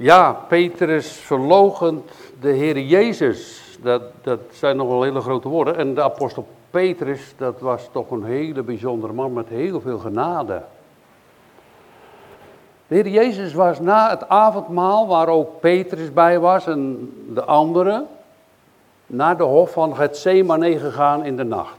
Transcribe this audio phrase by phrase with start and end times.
[0.00, 2.10] Ja, Petrus verlogent
[2.40, 3.62] de Heer Jezus.
[3.82, 5.76] Dat, dat zijn nog wel hele grote woorden.
[5.76, 10.62] En de apostel Petrus, dat was toch een hele bijzondere man met heel veel genade.
[12.86, 18.06] De Heer Jezus was na het avondmaal, waar ook Petrus bij was en de anderen,
[19.06, 21.78] naar de hof van Gethsemane gegaan in de nacht.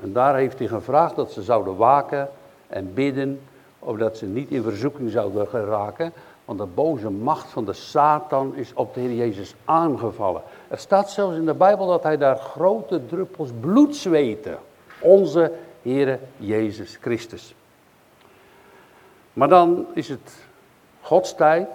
[0.00, 2.28] En daar heeft hij gevraagd dat ze zouden waken
[2.66, 3.40] en bidden,
[3.78, 6.12] opdat ze niet in verzoeking zouden geraken.
[6.48, 10.42] Want de boze macht van de Satan is op de Heer Jezus aangevallen.
[10.68, 14.58] Er staat zelfs in de Bijbel dat hij daar grote druppels bloed zweette.
[15.00, 17.54] Onze Heer Jezus Christus.
[19.32, 20.46] Maar dan is het
[21.00, 21.68] Gods tijd.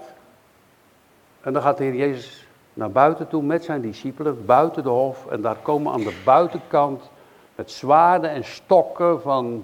[1.41, 5.27] En dan gaat de Heer Jezus naar buiten toe met zijn discipelen, buiten de hof.
[5.27, 7.09] En daar komen aan de buitenkant
[7.55, 9.63] met zwaarden en stokken van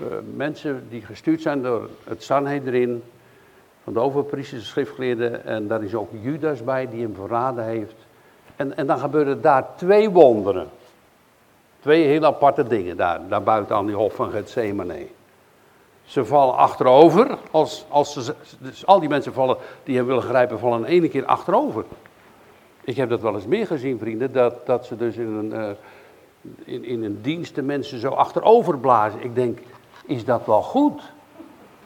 [0.00, 3.02] uh, mensen die gestuurd zijn door het Sanhedrin
[3.92, 5.44] van de overpriesters, de schriftgeleerden.
[5.44, 7.94] En daar is ook Judas bij die hem verraden heeft.
[8.56, 10.68] En, en dan gebeuren daar twee wonderen.
[11.80, 15.06] Twee heel aparte dingen daar, daar buiten aan die hof van Gethsemane.
[16.04, 17.38] Ze vallen achterover.
[17.50, 21.24] Als, als ze, dus al die mensen vallen, die hem willen grijpen, vallen ene keer
[21.24, 21.84] achterover.
[22.84, 25.70] Ik heb dat wel eens meer gezien, vrienden, dat, dat ze dus in een, uh,
[26.64, 29.22] in, in een dienst de mensen zo achterover blazen.
[29.24, 29.58] Ik denk,
[30.06, 31.02] is dat wel goed?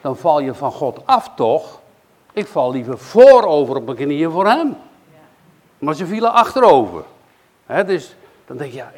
[0.01, 1.83] Dan val je van God af toch?
[2.35, 4.75] Ik val liever voorover op mijn knieën voor hem.
[5.79, 7.03] Maar ze vielen achterover.
[7.85, 8.91] dus dan denk je, ja,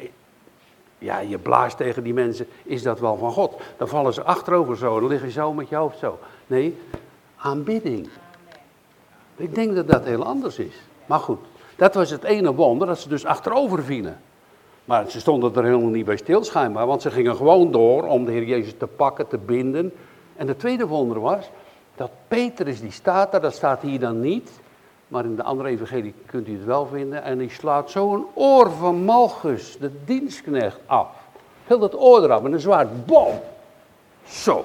[0.98, 3.60] ja, je blaast tegen die mensen, is dat wel van God?
[3.76, 6.18] Dan vallen ze achterover zo, dan lig je zo met je hoofd zo.
[6.46, 6.78] Nee,
[7.36, 8.08] aanbidding.
[9.36, 10.74] Ik denk dat dat heel anders is.
[11.06, 11.40] Maar goed,
[11.76, 14.20] dat was het ene wonder, dat ze dus achterover vielen.
[14.84, 18.24] Maar ze stonden er helemaal niet bij stil schijnbaar, want ze gingen gewoon door om
[18.24, 19.92] de Heer Jezus te pakken, te binden.
[20.36, 21.50] En het tweede wonder was,
[21.98, 24.50] dat Petrus die staat daar, dat staat hier dan niet,
[25.08, 27.22] maar in de andere evangelie kunt u het wel vinden.
[27.22, 31.08] En die slaat zo een oor van Malchus, de dienstknecht, af.
[31.64, 33.40] Heel dat oor eraf met een zwaard, bom!
[34.26, 34.64] Zo.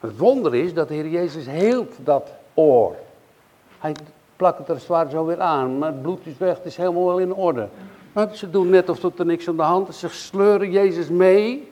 [0.00, 2.96] Het wonder is dat de Heer Jezus heelt dat oor.
[3.78, 3.94] Hij
[4.36, 7.06] plakt het er zwaar zo weer aan, maar het bloed is weg, het is helemaal
[7.06, 7.68] wel in orde.
[8.12, 9.98] Maar ze doen net alsof er niks aan de hand is.
[9.98, 11.71] Ze sleuren Jezus mee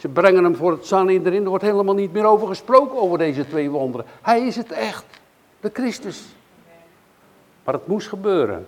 [0.00, 1.42] ze brengen hem voor het Sanhedrin.
[1.42, 4.06] Er wordt helemaal niet meer over gesproken over deze twee wonderen.
[4.22, 5.04] Hij is het echt.
[5.60, 6.24] De Christus.
[7.64, 8.66] Maar het moest gebeuren.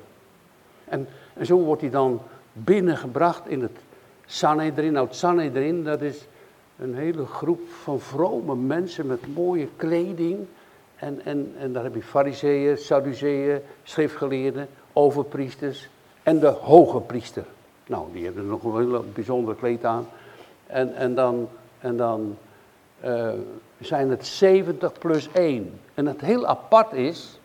[0.84, 2.20] En, en zo wordt hij dan
[2.53, 3.78] binnengebracht in het
[4.26, 4.93] Sanhedrin.
[4.93, 6.26] Nou, het Sanhedrin, dat is
[6.78, 10.47] een hele groep van vrome mensen met mooie kleding.
[10.97, 15.88] En, en, en daar heb je fariseeën, sadduceeën, schriftgeleerden, overpriesters
[16.22, 17.44] en de hoge priester.
[17.87, 20.06] Nou, die hebben nog een hele bijzondere kleed aan.
[20.72, 22.37] En, en dan, en dan
[23.05, 23.28] uh,
[23.81, 25.81] zijn het 70 plus 1.
[25.94, 27.41] En het heel apart is,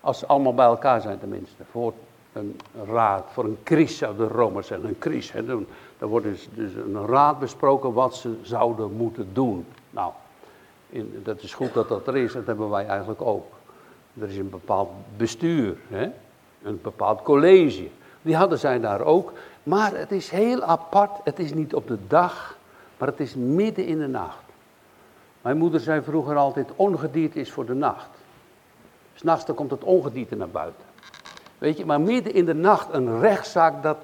[0.00, 1.92] als ze allemaal bij elkaar zijn tenminste, voor
[2.32, 5.32] een raad, voor een kris zou de Romers zeggen, een kris.
[5.32, 5.66] Hè, dan,
[5.98, 9.66] dan wordt dus, dus een raad besproken wat ze zouden moeten doen.
[9.90, 10.12] Nou,
[10.88, 13.46] in, dat is goed dat dat er is, dat hebben wij eigenlijk ook.
[14.20, 16.10] Er is een bepaald bestuur, hè?
[16.62, 17.88] een bepaald college.
[18.22, 19.32] Die hadden zij daar ook.
[19.62, 21.10] Maar het is heel apart.
[21.24, 22.55] Het is niet op de dag,
[22.98, 24.44] maar het is midden in de nacht.
[25.42, 28.08] Mijn moeder zei vroeger altijd: ongedierte is voor de nacht.
[29.14, 30.84] S'nachts dan komt het ongedierte naar buiten.
[31.58, 33.98] Weet je, maar midden in de nacht een rechtszaak, dat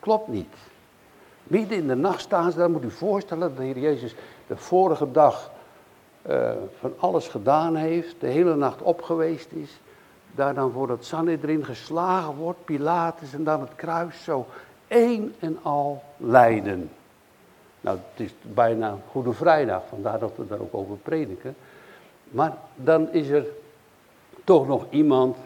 [0.00, 0.54] klopt niet.
[1.42, 4.14] Midden in de nacht staan ze, dan moet u voorstellen dat de Heer Jezus
[4.46, 5.50] de vorige dag
[6.28, 9.80] uh, van alles gedaan heeft, de hele nacht op geweest is,
[10.34, 14.46] daar dan voor het Sanhedrin geslagen wordt, Pilatus en dan het kruis, zo
[14.86, 16.90] één en al lijden.
[17.80, 21.56] Nou, het is bijna Goede Vrijdag, vandaar dat we daar ook over prediken.
[22.30, 23.46] Maar dan is er
[24.44, 25.36] toch nog iemand,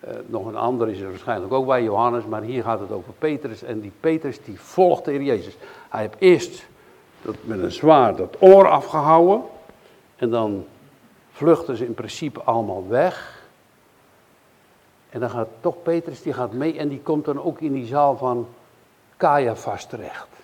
[0.00, 3.12] eh, nog een ander is er waarschijnlijk ook bij, Johannes, maar hier gaat het over
[3.12, 3.62] Petrus.
[3.62, 5.56] En die Petrus die volgt de Jezus.
[5.88, 6.66] Hij heeft eerst
[7.22, 9.42] dat, met een zwaard dat oor afgehouden.
[10.16, 10.66] En dan
[11.32, 13.46] vluchten ze in principe allemaal weg.
[15.10, 17.86] En dan gaat toch Petrus, die gaat mee en die komt dan ook in die
[17.86, 18.48] zaal van
[19.16, 20.37] Caiaphas terecht.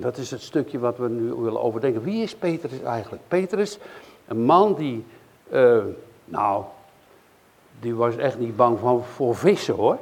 [0.00, 2.02] Dat is het stukje wat we nu willen overdenken.
[2.02, 3.22] Wie is Petrus eigenlijk?
[3.28, 3.78] Petrus,
[4.26, 5.04] een man die,
[5.52, 5.78] uh,
[6.24, 6.64] nou,
[7.80, 9.98] die was echt niet bang van, voor vissen hoor.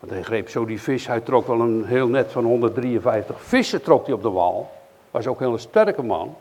[0.00, 3.82] Want hij greep zo die vis, hij trok wel een heel net van 153 vissen
[3.82, 4.70] trok hij op de wal.
[5.10, 6.36] Was ook een hele sterke man.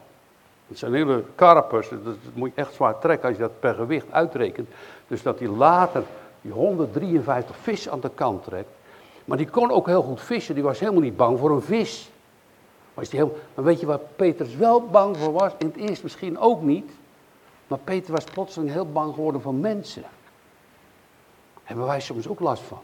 [0.68, 4.06] Het zijn hele karpers, dat moet je echt zwaar trekken als je dat per gewicht
[4.12, 4.70] uitrekent.
[5.08, 6.04] Dus dat hij later
[6.42, 8.70] die 153 vis aan de kant trekt.
[9.26, 12.12] Maar die kon ook heel goed vissen, die was helemaal niet bang voor een vis.
[12.94, 15.52] Maar weet je waar Petrus wel bang voor was?
[15.58, 16.92] In het eerst misschien ook niet.
[17.68, 20.04] Maar Peter was plotseling heel bang geworden van mensen.
[21.64, 22.82] Hebben wij soms ook last van.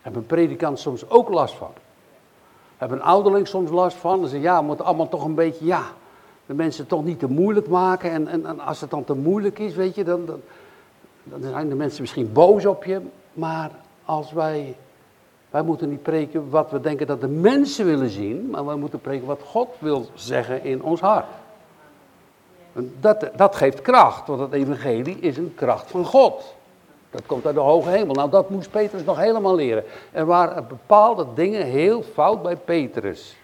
[0.00, 1.72] Hebben een predikant soms ook last van.
[2.76, 4.20] Hebben een ouderling soms last van.
[4.20, 5.82] Dan zeggen ja, we moeten allemaal toch een beetje, ja,
[6.46, 8.10] de mensen toch niet te moeilijk maken.
[8.10, 10.40] En, en, en als het dan te moeilijk is, weet je, dan, dan,
[11.22, 13.00] dan zijn de mensen misschien boos op je.
[13.32, 13.70] Maar
[14.04, 14.76] als wij,
[15.54, 19.00] wij moeten niet preken wat we denken dat de mensen willen zien, maar wij moeten
[19.00, 21.26] preken wat God wil zeggen in ons hart.
[23.00, 26.54] Dat, dat geeft kracht, want het evangelie is een kracht van God.
[27.10, 28.14] Dat komt uit de hoge hemel.
[28.14, 29.84] Nou, dat moest Petrus nog helemaal leren.
[30.12, 33.36] Er waren bepaalde dingen heel fout bij Petrus.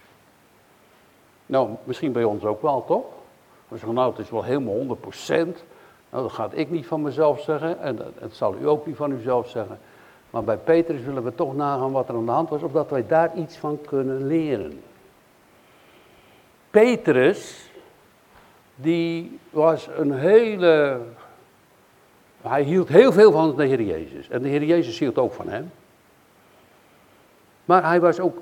[1.47, 3.05] Nou, misschien bij ons ook wel, toch?
[3.69, 5.29] We zeggen, nou, het is wel helemaal 100%.
[5.29, 9.11] Nou, dat gaat ik niet van mezelf zeggen en dat, zal u ook niet van
[9.11, 9.79] uzelf zeggen.
[10.31, 13.07] Maar bij Petrus willen we toch nagaan wat er aan de hand was, opdat wij
[13.07, 14.83] daar iets van kunnen leren.
[16.71, 17.71] Petrus,
[18.75, 21.01] die was een hele
[22.43, 24.29] hij hield heel veel van de Heer Jezus.
[24.29, 25.73] En de Heer Jezus hield ook van hem.
[27.65, 28.39] Maar hij was ook.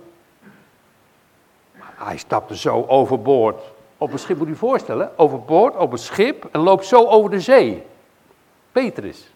[1.79, 3.63] Hij stapte zo overboord.
[3.99, 7.31] Op een schip, moet je je voorstellen, overboord op een schip en loopt zo over
[7.31, 7.83] de zee.
[8.73, 9.31] Petrus.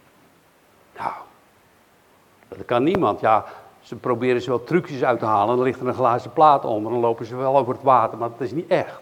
[0.96, 1.12] Nou,
[2.56, 3.20] dat kan niemand.
[3.20, 3.44] Ja,
[3.80, 5.56] ze proberen ze wel trucjes uit te halen.
[5.56, 6.92] Dan ligt er een glazen plaat onder.
[6.92, 9.00] Dan lopen ze wel over het water, maar dat is niet echt.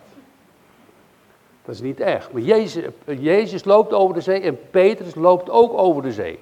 [1.64, 2.32] Dat is niet echt.
[2.32, 6.38] Maar Jezus, Jezus loopt over de zee en Petrus loopt ook over de zee.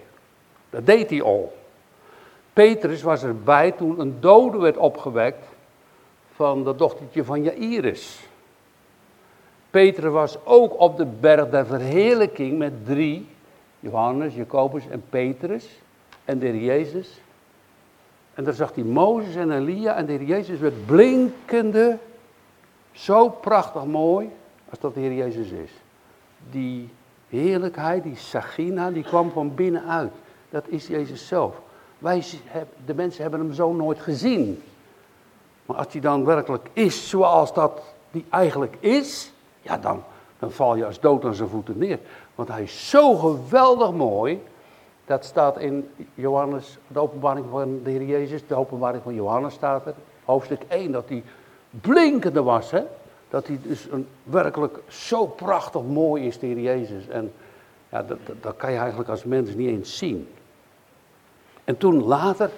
[0.70, 1.56] Dat deed hij al.
[2.52, 5.46] Petrus was erbij toen een dode werd opgewekt
[6.34, 8.20] van dat dochtertje van Jairus.
[9.70, 13.28] Petrus was ook op de berg der verheerlijking met drie,
[13.80, 15.68] Johannes, Jacobus en Petrus
[16.28, 17.20] en de heer Jezus.
[18.34, 21.98] En daar zag hij Mozes en Elia en de heer Jezus werd blinkende,
[22.92, 24.30] zo prachtig mooi,
[24.70, 25.70] als dat de Heer Jezus is.
[26.50, 26.88] Die
[27.28, 30.12] heerlijkheid, die sagina, die kwam van binnenuit.
[30.50, 31.60] Dat is Jezus zelf.
[31.98, 32.24] Wij,
[32.84, 34.62] de mensen hebben hem zo nooit gezien.
[35.66, 39.32] Maar als hij dan werkelijk is zoals dat die eigenlijk is,
[39.62, 40.02] ja dan,
[40.38, 41.98] dan val je als dood aan zijn voeten neer.
[42.34, 44.40] Want hij is zo geweldig mooi.
[45.08, 49.86] Dat staat in Johannes, de openbaring van de Heer Jezus, de openbaring van Johannes staat
[49.86, 49.94] er.
[50.24, 51.22] Hoofdstuk 1, dat hij
[51.70, 52.70] blinkende was.
[52.70, 52.82] Hè?
[53.30, 57.08] Dat hij dus een, werkelijk zo prachtig mooi is, de Heer Jezus.
[57.08, 57.32] En
[57.88, 60.28] ja, dat, dat, dat kan je eigenlijk als mens niet eens zien.
[61.64, 62.50] En toen later,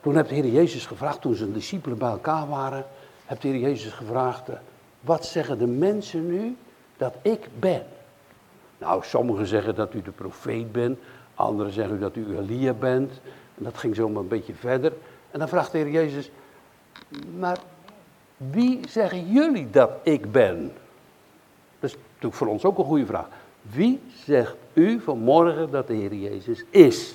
[0.00, 2.84] toen heeft de Heer Jezus gevraagd, toen zijn discipelen bij elkaar waren,
[3.24, 4.54] heeft de Heer Jezus gevraagd, eh,
[5.00, 6.56] wat zeggen de mensen nu
[6.96, 7.82] dat ik ben?
[8.78, 10.98] Nou, sommigen zeggen dat u de profeet bent,
[11.34, 13.20] anderen zeggen dat u Elia bent.
[13.54, 14.92] En dat ging zo maar een beetje verder.
[15.30, 16.30] En dan vraagt de Heer Jezus,
[17.38, 17.58] maar
[18.36, 20.72] wie zeggen jullie dat ik ben?
[21.80, 23.26] Dat is natuurlijk voor ons ook een goede vraag.
[23.62, 27.14] Wie zegt u vanmorgen dat de Heer Jezus is?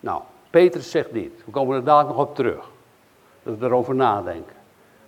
[0.00, 1.32] Nou, Petrus zegt dit.
[1.44, 2.70] We komen er dadelijk nog op terug.
[3.42, 4.54] Dat we erover nadenken.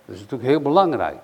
[0.05, 1.23] Dat is natuurlijk heel belangrijk.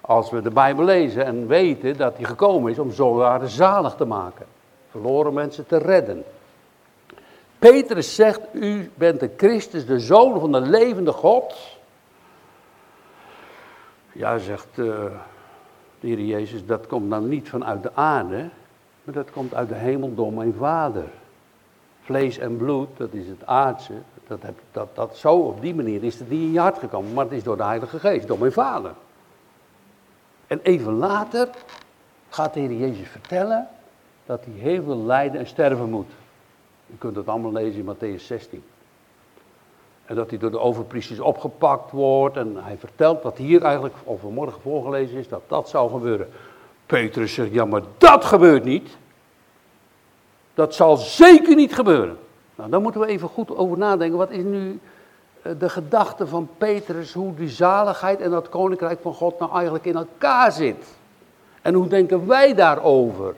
[0.00, 4.04] Als we de Bijbel lezen en weten dat hij gekomen is om zoldaden zalig te
[4.04, 4.46] maken.
[4.94, 6.24] Verloren mensen te redden.
[7.58, 11.54] Petrus zegt, u bent de Christus, de Zoon van de levende God.
[14.12, 14.86] Ja, zegt uh,
[16.00, 18.48] de Heer Jezus, dat komt dan niet vanuit de aarde,
[19.04, 21.04] maar dat komt uit de hemel door mijn Vader.
[22.02, 23.94] Vlees en bloed, dat is het aardse,
[24.26, 27.12] dat, heb, dat, dat zo op die manier is het niet in je hart gekomen,
[27.12, 28.92] maar het is door de Heilige Geest, door mijn Vader.
[30.46, 31.48] En even later
[32.28, 33.68] gaat de Heer Jezus vertellen
[34.26, 36.10] dat hij heel veel lijden en sterven moet.
[36.86, 38.62] Je kunt het allemaal lezen in Matthäus 16.
[40.04, 42.36] En dat hij door de overpriesters opgepakt wordt.
[42.36, 46.28] En hij vertelt wat hier eigenlijk overmorgen voorgelezen is, dat dat zou gebeuren.
[46.86, 48.96] Petrus zegt, ja maar dat gebeurt niet.
[50.54, 52.18] Dat zal zeker niet gebeuren.
[52.54, 54.18] Nou, daar moeten we even goed over nadenken.
[54.18, 54.80] Wat is nu
[55.42, 59.84] eh, de gedachte van Petrus, hoe die zaligheid en dat koninkrijk van God nou eigenlijk
[59.84, 60.86] in elkaar zit?
[61.62, 63.34] En hoe denken wij daarover?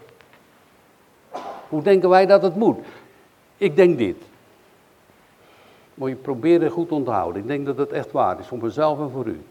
[1.69, 2.79] Hoe denken wij dat het moet?
[3.57, 4.17] Ik denk dit.
[5.95, 7.43] Moet je proberen goed onthouden.
[7.43, 9.43] Ik denk dat het echt waar is, voor mezelf en voor u.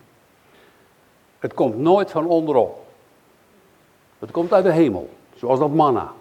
[1.40, 2.86] Het komt nooit van onderop.
[4.20, 6.12] Het komt uit de hemel, zoals dat manna.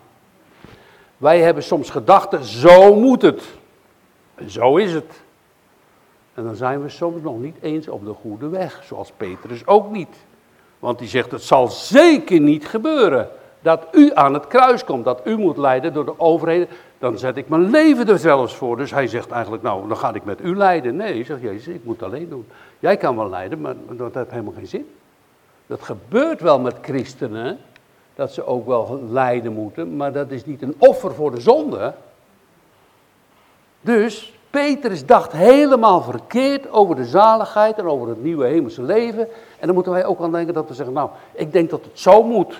[1.16, 3.42] Wij hebben soms gedachten, zo moet het.
[4.34, 5.22] En zo is het.
[6.34, 9.90] En dan zijn we soms nog niet eens op de goede weg, zoals Petrus ook
[9.90, 10.16] niet.
[10.78, 13.30] Want die zegt, het zal zeker niet gebeuren
[13.64, 16.68] dat u aan het kruis komt, dat u moet lijden door de overheden,
[16.98, 18.76] dan zet ik mijn leven er zelfs voor.
[18.76, 20.96] Dus hij zegt eigenlijk, nou, dan ga ik met u lijden.
[20.96, 22.46] Nee, zegt Jezus, ik moet alleen doen.
[22.78, 24.94] Jij kan wel lijden, maar dat heeft helemaal geen zin.
[25.66, 27.58] Dat gebeurt wel met christenen,
[28.14, 31.94] dat ze ook wel lijden moeten, maar dat is niet een offer voor de zonde.
[33.80, 39.28] Dus Petrus dacht helemaal verkeerd over de zaligheid en over het nieuwe hemelse leven.
[39.58, 41.98] En dan moeten wij ook aan denken dat we zeggen, nou, ik denk dat het
[41.98, 42.56] zo moet.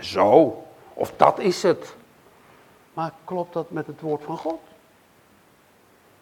[0.00, 0.62] Zo,
[0.94, 1.94] of dat is het.
[2.94, 4.60] Maar klopt dat met het woord van God?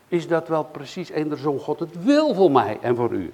[0.08, 3.32] Is dat wel precies zo'n God het wil voor mij en voor u?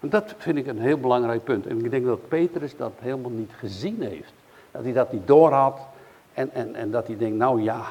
[0.00, 1.66] Dat vind ik een heel belangrijk punt.
[1.66, 4.32] En ik denk dat Petrus dat helemaal niet gezien heeft.
[4.70, 5.78] Dat hij dat niet doorhad.
[6.34, 7.86] En, en, en dat hij denkt, nou ja,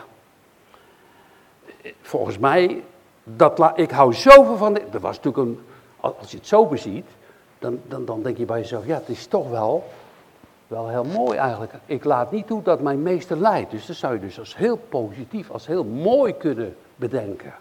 [2.01, 2.83] volgens mij,
[3.23, 4.91] dat ik hou zoveel van dit.
[4.91, 5.59] Dat was natuurlijk een,
[5.99, 7.05] als je het zo beziet,
[7.59, 9.83] dan, dan, dan denk je bij jezelf, ja, het is toch wel,
[10.67, 11.73] wel heel mooi eigenlijk.
[11.85, 13.71] Ik laat niet toe dat mijn meester leidt.
[13.71, 17.53] Dus dat zou je dus als heel positief, als heel mooi kunnen bedenken.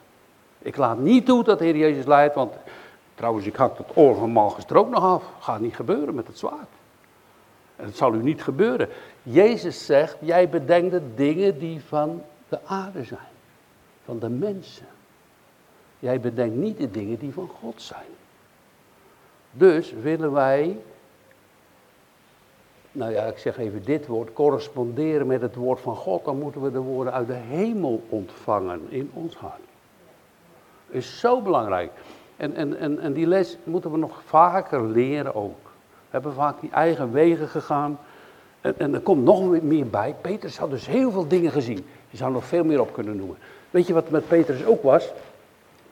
[0.59, 2.55] Ik laat niet toe dat de Heer Jezus leidt, want
[3.15, 5.25] trouwens, ik hak het oor van Malchus ook nog af.
[5.39, 6.69] Gaat niet gebeuren met het zwaard.
[7.77, 8.89] En het zal u niet gebeuren.
[9.23, 13.35] Jezus zegt, jij bedenkt de dingen die van de aarde zijn
[14.07, 14.87] van de mensen.
[15.99, 18.11] Jij bedenkt niet de dingen die van God zijn.
[19.51, 20.79] Dus willen wij,
[22.97, 26.63] nou ja, ik zeg even dit woord, corresponderen met het woord van God, dan moeten
[26.63, 29.61] we de woorden uit de hemel ontvangen in ons hart.
[30.89, 31.91] Is zo belangrijk.
[32.37, 35.65] En, en, en, en die les moeten we nog vaker leren ook.
[35.91, 37.99] We hebben vaak die eigen wegen gegaan.
[38.61, 40.15] En, en er komt nog meer bij.
[40.21, 41.87] Petrus had dus heel veel dingen gezien.
[42.11, 43.37] Je zou nog veel meer op kunnen noemen.
[43.71, 45.13] Weet je wat met Petrus ook was?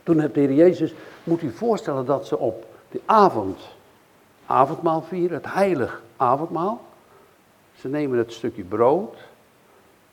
[0.02, 0.94] Toen heeft de Jezus,
[1.24, 3.58] moet u voorstellen dat ze op de avond
[4.46, 6.80] avondmaal vieren, het heilig avondmaal.
[7.74, 9.16] Ze nemen het stukje brood,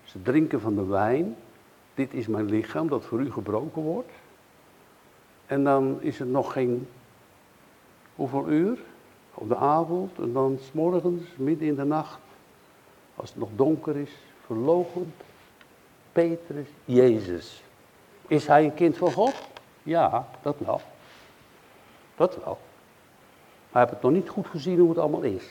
[0.03, 1.35] ze drinken van de wijn.
[1.93, 4.11] Dit is mijn lichaam dat voor u gebroken wordt.
[5.45, 6.87] En dan is het nog geen,
[8.15, 8.79] hoeveel uur?
[9.33, 12.19] Op de avond en dan s morgens, midden in de nacht,
[13.15, 14.11] als het nog donker is,
[14.45, 15.13] verlogend
[16.11, 17.63] Petrus Jezus.
[18.27, 19.35] Is hij een kind van God?
[19.83, 20.81] Ja, dat wel.
[22.15, 22.57] Dat wel.
[23.71, 25.49] Maar hij heeft het nog niet goed gezien hoe het allemaal is.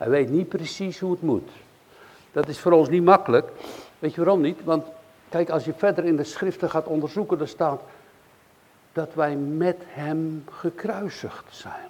[0.00, 1.50] Hij weet niet precies hoe het moet.
[2.32, 3.50] Dat is voor ons niet makkelijk.
[3.98, 4.64] Weet je waarom niet?
[4.64, 4.86] Want
[5.28, 7.82] kijk, als je verder in de schriften gaat onderzoeken, dan staat
[8.92, 11.88] dat wij met hem gekruisigd zijn.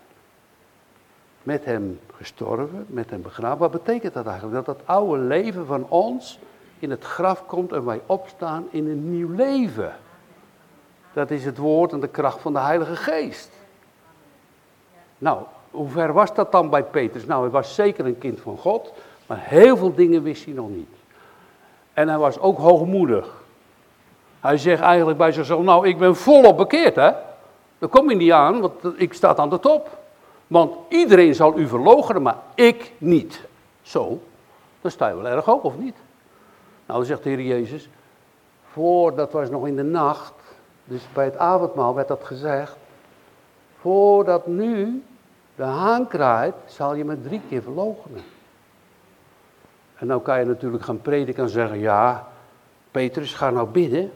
[1.42, 3.58] Met hem gestorven, met hem begraven.
[3.58, 4.66] Wat betekent dat eigenlijk?
[4.66, 6.38] Dat dat oude leven van ons
[6.78, 9.92] in het graf komt en wij opstaan in een nieuw leven.
[11.12, 13.50] Dat is het woord en de kracht van de Heilige Geest.
[15.18, 17.26] Nou, hoe ver was dat dan bij Petrus?
[17.26, 18.92] Nou, hij was zeker een kind van God,
[19.26, 20.94] maar heel veel dingen wist hij nog niet.
[21.92, 23.42] En hij was ook hoogmoedig.
[24.40, 27.10] Hij zegt eigenlijk bij zichzelf, nou, ik ben volop bekeerd, hè.
[27.78, 29.98] Daar kom je niet aan, want ik sta aan de top.
[30.46, 33.40] Want iedereen zal u verloochenen, maar ik niet.
[33.82, 34.20] Zo,
[34.80, 35.96] dan sta je wel erg hoog, of niet?
[36.86, 37.88] Nou, zegt de Heer Jezus,
[38.72, 40.32] voor, dat was nog in de nacht,
[40.84, 42.76] dus bij het avondmaal werd dat gezegd,
[43.80, 45.02] voordat nu
[45.60, 48.20] de haan kraait, zal je me drie keer verloochenen.
[49.96, 52.28] En nou kan je natuurlijk gaan prediken en zeggen, ja,
[52.90, 54.12] Petrus, ga nou bidden.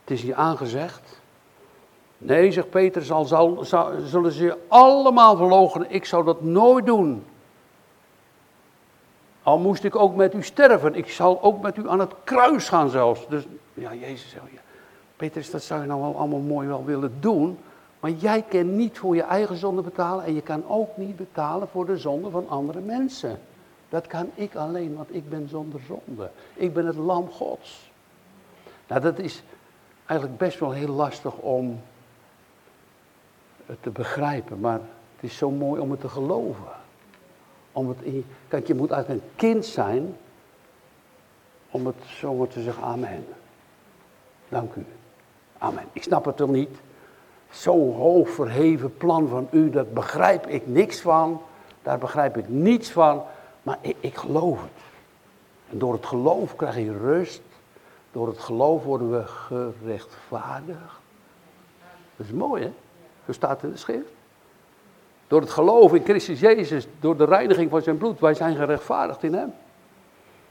[0.00, 1.20] Het is je aangezegd.
[2.18, 3.64] Nee, zegt Petrus, al zal,
[4.04, 5.90] zullen ze je allemaal verloochenen.
[5.90, 7.24] Ik zou dat nooit doen.
[9.42, 12.68] Al moest ik ook met u sterven, ik zal ook met u aan het kruis
[12.68, 13.28] gaan zelfs.
[13.28, 14.60] Dus ja, Jezus zegt, ja,
[15.16, 17.58] Petrus, dat zou je nou wel allemaal mooi wel willen doen.
[18.04, 21.68] Maar jij kan niet voor je eigen zonde betalen en je kan ook niet betalen
[21.68, 23.40] voor de zonde van andere mensen.
[23.88, 26.30] Dat kan ik alleen, want ik ben zonder zonde.
[26.54, 27.90] Ik ben het lam Gods.
[28.86, 29.42] Nou, dat is
[30.06, 31.80] eigenlijk best wel heel lastig om
[33.66, 34.80] het te begrijpen, maar
[35.14, 36.72] het is zo mooi om het te geloven.
[37.72, 40.16] Om het in, kijk, je moet eigenlijk een kind zijn
[41.70, 43.26] om het zo te zeggen, amen.
[44.48, 44.86] Dank u.
[45.58, 45.84] Amen.
[45.92, 46.82] Ik snap het toch niet.
[47.54, 51.40] Zo'n hoog verheven plan van u, daar begrijp ik niks van.
[51.82, 53.22] Daar begrijp ik niets van.
[53.62, 54.82] Maar ik, ik geloof het.
[55.70, 57.42] En door het geloof krijg je rust.
[58.12, 60.98] Door het geloof worden we gerechtvaardigd.
[62.16, 62.72] Dat is mooi, hè?
[63.26, 64.12] Zo staat in de schrift.
[65.28, 69.22] Door het geloof in Christus Jezus, door de reiniging van zijn bloed, wij zijn gerechtvaardigd
[69.22, 69.52] in hem.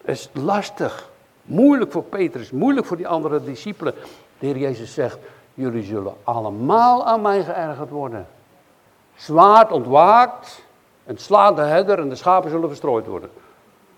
[0.01, 1.09] Is lastig,
[1.41, 3.93] moeilijk voor Petrus, moeilijk voor die andere discipelen.
[4.39, 5.17] De Heer Jezus zegt,
[5.53, 8.27] jullie zullen allemaal aan mij geërgerd worden.
[9.15, 10.65] Zwaard ontwaakt,
[11.03, 13.29] en slaat de herder en de schapen zullen verstrooid worden.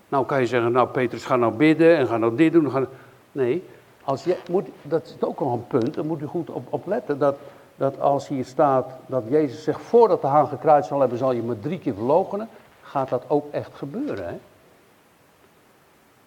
[0.08, 2.70] Nou kan je zeggen, nou Petrus, ga nou bidden en ga nou dit doen.
[2.70, 2.84] Ga...
[3.32, 3.68] Nee,
[4.04, 7.18] als je, moet, dat is ook al een punt, daar moet u goed op letten.
[7.18, 7.36] Dat
[7.76, 11.42] dat als hier staat dat Jezus zegt, voordat de haan gekruid zal hebben, zal je
[11.42, 12.48] me drie keer verloochenen,
[12.82, 14.28] gaat dat ook echt gebeuren.
[14.28, 14.38] Hè?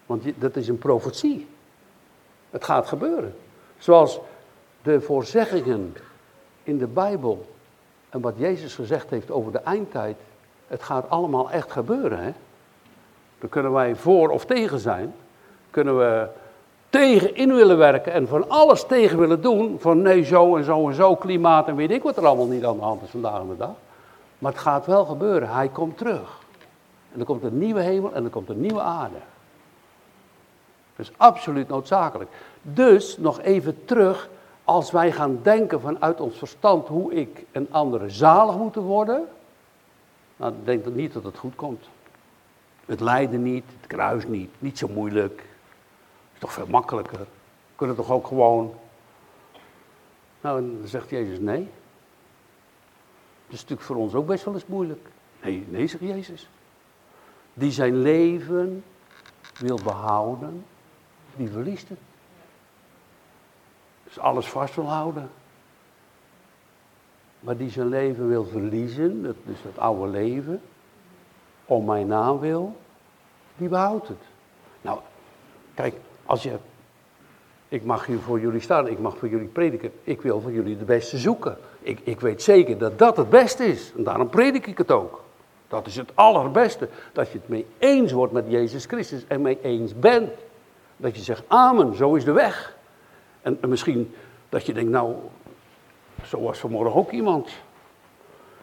[0.05, 1.47] Want dat is een profetie.
[2.49, 3.35] Het gaat gebeuren.
[3.77, 4.19] Zoals
[4.81, 5.95] de voorzeggingen
[6.63, 7.45] in de Bijbel
[8.09, 10.17] en wat Jezus gezegd heeft over de eindtijd,
[10.67, 12.19] het gaat allemaal echt gebeuren.
[12.19, 12.31] Hè?
[13.39, 15.13] Daar kunnen wij voor of tegen zijn.
[15.69, 16.27] Kunnen we
[16.89, 19.77] tegen in willen werken en van alles tegen willen doen.
[19.79, 22.65] Van nee, zo en zo en zo, klimaat en weet ik wat er allemaal niet
[22.65, 23.75] aan de hand is vandaag de dag.
[24.39, 25.49] Maar het gaat wel gebeuren.
[25.49, 26.37] Hij komt terug.
[27.13, 29.17] En er komt een nieuwe hemel en er komt een nieuwe aarde.
[30.95, 32.29] Dat is absoluut noodzakelijk.
[32.61, 34.29] Dus nog even terug,
[34.69, 39.27] als wij gaan denken vanuit ons verstand hoe ik en anderen zalig moeten worden,
[40.37, 41.89] dan denk ik niet dat het goed komt.
[42.85, 45.43] Het lijden niet, het kruis niet, niet zo moeilijk.
[46.33, 47.27] Is toch veel makkelijker.
[47.75, 48.73] Kunnen toch ook gewoon.
[50.41, 51.69] Nou, dan zegt Jezus nee.
[53.45, 55.07] Dat is natuurlijk voor ons ook best wel eens moeilijk.
[55.43, 56.49] Nee, nee, zegt Jezus.
[57.53, 58.83] Die zijn leven
[59.59, 60.65] wil behouden,
[61.35, 61.99] die verliest het.
[64.09, 65.29] Dus alles vast wil houden.
[67.39, 70.61] Maar die zijn leven wil verliezen, dus dat oude leven,
[71.65, 72.75] om mijn naam wil,
[73.57, 74.17] die behoudt het.
[74.81, 74.99] Nou,
[75.73, 76.57] kijk, als je,
[77.67, 80.77] ik mag hier voor jullie staan, ik mag voor jullie prediken, ik wil voor jullie
[80.77, 81.57] de beste zoeken.
[81.79, 85.23] Ik, ik weet zeker dat dat het beste is, en daarom predik ik het ook.
[85.67, 89.59] Dat is het allerbeste, dat je het mee eens wordt met Jezus Christus en mee
[89.61, 90.31] eens bent.
[90.97, 92.77] Dat je zegt, amen, zo is de weg.
[93.41, 94.15] En, en misschien
[94.49, 95.15] dat je denkt, nou,
[96.25, 97.49] zo was vanmorgen ook iemand.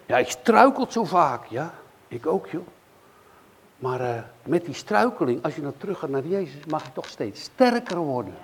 [0.06, 1.74] Ja, ik struikelt zo vaak, ja,
[2.08, 2.66] ik ook joh.
[3.78, 7.06] Maar uh, met die struikeling, als je dan terug gaat naar Jezus, mag je toch
[7.06, 8.34] steeds sterker worden.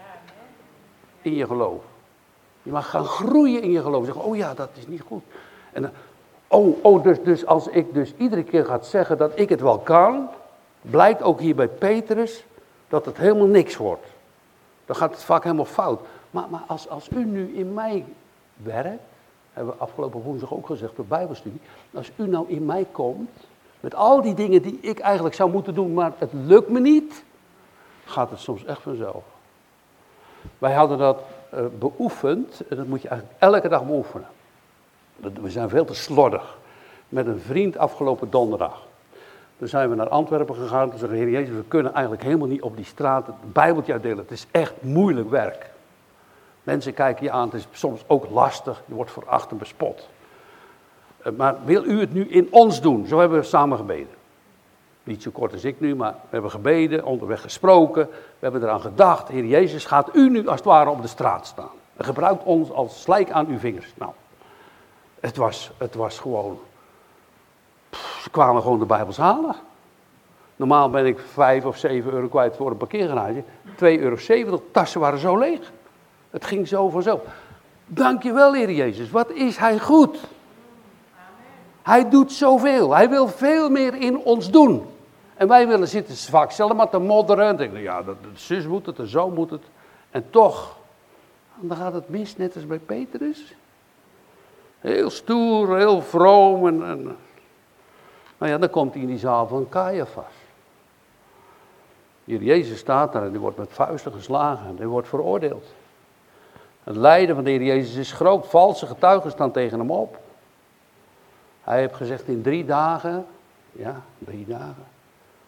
[1.22, 1.82] In je geloof.
[2.62, 4.04] Je mag gaan groeien in je geloof.
[4.04, 5.22] Zeggen, oh ja, dat is niet goed.
[5.72, 5.88] En, uh,
[6.48, 9.78] oh, oh dus, dus als ik dus iedere keer ga zeggen dat ik het wel
[9.78, 10.28] kan,
[10.80, 12.44] blijkt ook hier bij Petrus
[12.88, 14.06] dat het helemaal niks wordt.
[14.86, 16.00] Dan gaat het vaak helemaal fout.
[16.32, 18.04] Maar, maar als, als u nu in mij
[18.56, 19.02] werkt,
[19.52, 21.60] hebben we afgelopen woensdag ook gezegd door Bijbelstudie,
[21.94, 23.30] als u nou in mij komt,
[23.80, 27.24] met al die dingen die ik eigenlijk zou moeten doen, maar het lukt me niet,
[28.04, 29.24] gaat het soms echt vanzelf.
[30.58, 31.22] Wij hadden dat
[31.54, 34.28] uh, beoefend, en dat moet je eigenlijk elke dag beoefenen.
[35.16, 36.58] We zijn veel te slordig.
[37.08, 38.86] Met een vriend afgelopen donderdag.
[39.58, 40.90] Toen zijn we naar Antwerpen gegaan.
[40.90, 44.18] Toen zeggen Heer Jezus, we kunnen eigenlijk helemaal niet op die straat het Bijbeltje uitdelen.
[44.18, 45.70] Het is echt moeilijk werk.
[46.62, 48.82] Mensen kijken je aan, het is soms ook lastig.
[48.86, 50.08] Je wordt voor achter bespot.
[51.22, 53.06] Eh, maar wil u het nu in ons doen?
[53.06, 54.14] Zo hebben we samen gebeden.
[55.04, 58.08] Niet zo kort als ik nu, maar we hebben gebeden, onderweg gesproken.
[58.08, 61.46] We hebben eraan gedacht, Heer Jezus, gaat u nu als het ware op de straat
[61.46, 61.70] staan.
[61.96, 63.92] En gebruikt ons als slijk aan uw vingers.
[63.94, 64.12] Nou,
[65.20, 66.58] het was, het was gewoon
[68.22, 69.54] ze kwamen gewoon de Bijbels halen.
[70.56, 73.42] Normaal ben ik 5 of 7 euro kwijt voor een parkeergarage.
[73.66, 75.72] 2,70 euro, tassen waren zo leeg.
[76.32, 77.20] Het ging zo vanzelf.
[77.86, 79.10] Dankjewel, Heer Jezus.
[79.10, 80.18] Wat is Hij goed?
[81.82, 82.94] Hij doet zoveel.
[82.94, 84.86] Hij wil veel meer in ons doen.
[85.34, 87.46] En wij willen zitten vaak zelf maar te modderen.
[87.46, 89.62] En denken, ja, dat zus moet het en zo moet het.
[90.10, 90.76] En toch,
[91.56, 93.54] dan gaat het mis, net als bij Petrus.
[94.78, 97.16] Heel stoer, heel vroom en
[98.38, 100.32] nou ja, dan komt hij in die zaal van Caiaphas.
[102.24, 105.66] Hier Jezus staat daar en die wordt met vuisten geslagen en die wordt veroordeeld.
[106.84, 108.46] Het lijden van de Heer Jezus is groot.
[108.46, 110.18] Valse getuigen staan tegen hem op.
[111.62, 113.26] Hij heeft gezegd in drie dagen,
[113.72, 114.86] ja, drie dagen.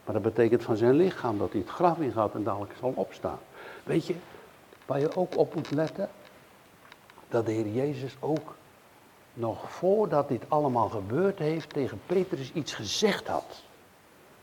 [0.05, 3.39] Maar dat betekent van zijn lichaam dat hij het graf ingaat en dadelijk zal opstaan.
[3.83, 4.15] Weet je,
[4.87, 6.09] waar je ook op moet letten,
[7.29, 8.55] dat de Heer Jezus ook
[9.33, 13.63] nog voordat dit allemaal gebeurd heeft, tegen Petrus iets gezegd had.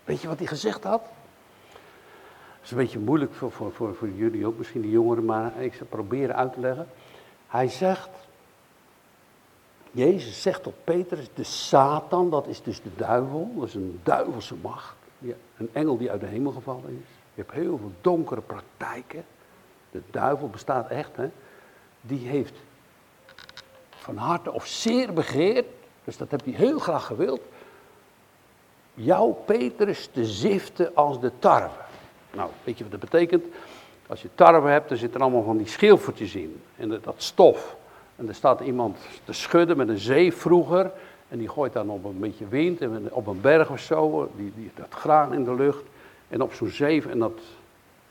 [0.03, 1.01] Weet je wat hij gezegd had?
[2.63, 5.73] Is een beetje moeilijk voor, voor, voor, voor jullie ook, misschien de jongeren, maar ik
[5.73, 6.87] zal proberen uit te leggen.
[7.47, 8.09] Hij zegt,
[9.91, 14.55] Jezus zegt tot Petrus, de Satan, dat is dus de duivel, dat is een duivelse
[14.61, 14.95] macht.
[15.57, 17.09] Een engel die uit de hemel gevallen is.
[17.33, 19.25] Je hebt heel veel donkere praktijken.
[19.91, 21.29] De duivel bestaat echt, hè.
[22.01, 22.53] Die heeft
[23.89, 25.65] van harte of zeer begeerd,
[26.03, 27.41] dus dat heb hij heel graag gewild,
[28.93, 31.89] jouw Petrus te ziften als de tarwe.
[32.33, 33.45] Nou, weet je wat dat betekent?
[34.07, 36.61] Als je tarwe hebt, dan zitten er allemaal van die schilfertjes in.
[36.77, 37.75] En dat stof.
[38.15, 40.91] En er staat iemand te schudden met een zeef vroeger.
[41.27, 44.51] En die gooit dan op een beetje wind en op een berg of zo, die,
[44.55, 45.83] die, dat graan in de lucht.
[46.27, 47.39] En op zo'n zeef en dat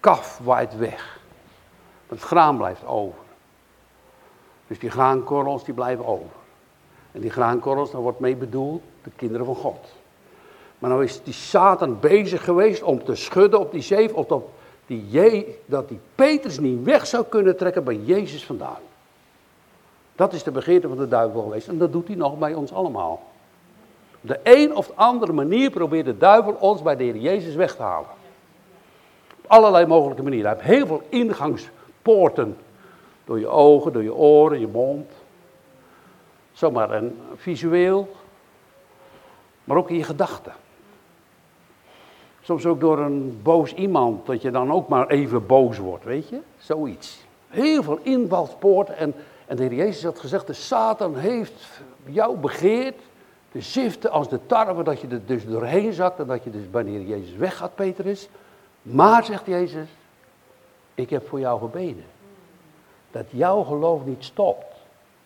[0.01, 1.21] kaf waait weg.
[2.09, 3.19] Het graan blijft over.
[4.67, 6.31] Dus die graankorrels die blijven over.
[7.13, 10.00] En die graankorrels, daar wordt mee bedoeld de kinderen van God.
[10.81, 14.43] Maar nou is die Satan bezig geweest om te schudden op die zeef, of dat
[14.87, 18.79] die, Je, dat die Petrus niet weg zou kunnen trekken bij Jezus vandaan.
[20.15, 22.73] Dat is de begeerte van de duivel geweest en dat doet hij nog bij ons
[22.73, 23.23] allemaal.
[24.23, 27.77] Op de een of andere manier probeert de duivel ons bij de Heer Jezus weg
[27.77, 28.09] te halen.
[29.39, 30.51] Op allerlei mogelijke manieren.
[30.51, 32.57] Hij heeft heel veel ingangspoorten.
[33.25, 35.11] Door je ogen, door je oren, je mond.
[36.53, 38.09] Zomaar een visueel.
[39.65, 40.53] Maar ook in je gedachten.
[42.51, 46.29] Soms ook door een boos iemand, dat je dan ook maar even boos wordt, weet
[46.29, 46.41] je?
[46.59, 47.25] Zoiets.
[47.49, 48.97] Heel veel invalspoorten.
[48.97, 49.15] En,
[49.47, 51.53] en de Heer Jezus had gezegd, de Satan heeft
[52.05, 53.01] jou begeerd
[53.53, 56.63] de ziften als de tarwe, dat je er dus doorheen zakt en dat je dus
[56.71, 58.29] wanneer Jezus weggaat, Petrus.
[58.83, 59.89] Maar, zegt Jezus,
[60.95, 62.05] ik heb voor jou gebeden.
[63.11, 64.75] Dat jouw geloof niet stopt.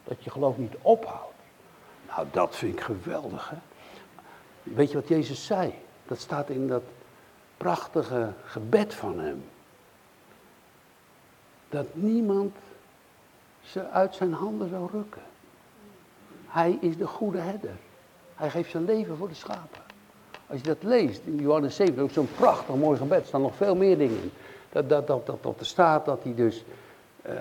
[0.04, 1.34] Dat je geloof niet ophoudt.
[2.08, 3.56] Nou, dat vind ik geweldig, hè.
[4.62, 5.74] Weet je wat Jezus zei?
[6.06, 6.82] Dat staat in dat
[7.64, 9.44] prachtige gebed van hem.
[11.68, 12.56] Dat niemand
[13.62, 15.22] ze uit zijn handen zou rukken.
[16.46, 17.76] Hij is de goede herder.
[18.34, 19.80] Hij geeft zijn leven voor de schapen.
[20.46, 23.56] Als je dat leest, in Johannes 7, ook zo'n prachtig mooi gebed, er staan nog
[23.56, 24.32] veel meer dingen in.
[24.72, 26.64] Dat, dat, dat, dat, dat er staat dat hij dus,
[27.26, 27.32] uh,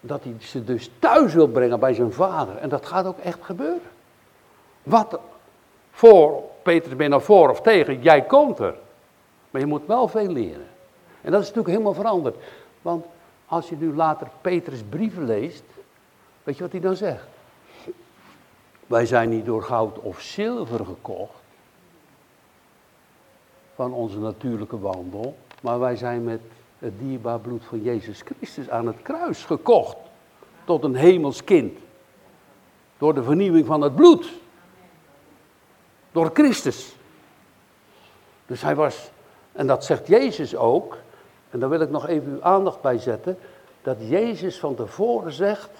[0.00, 2.56] dat hij ze dus thuis wil brengen bij zijn vader.
[2.56, 3.90] En dat gaat ook echt gebeuren.
[4.82, 5.18] Wat
[5.90, 8.74] voor, Peter ben nou voor of tegen, jij komt er.
[9.50, 10.66] Maar je moet wel veel leren.
[11.20, 12.36] En dat is natuurlijk helemaal veranderd.
[12.82, 13.04] Want
[13.46, 15.64] als je nu later Petrus brieven leest,
[16.42, 17.26] weet je wat hij dan zegt?
[18.86, 21.42] Wij zijn niet door goud of zilver gekocht
[23.74, 26.40] van onze natuurlijke wandel, maar wij zijn met
[26.78, 29.96] het dierbaar bloed van Jezus Christus aan het kruis gekocht
[30.64, 31.78] tot een hemels kind.
[32.98, 34.32] Door de vernieuwing van het bloed.
[36.12, 36.96] Door Christus.
[38.46, 39.10] Dus hij was,
[39.58, 40.96] en dat zegt Jezus ook,
[41.50, 43.38] en daar wil ik nog even uw aandacht bij zetten,
[43.82, 45.70] dat Jezus van tevoren zegt,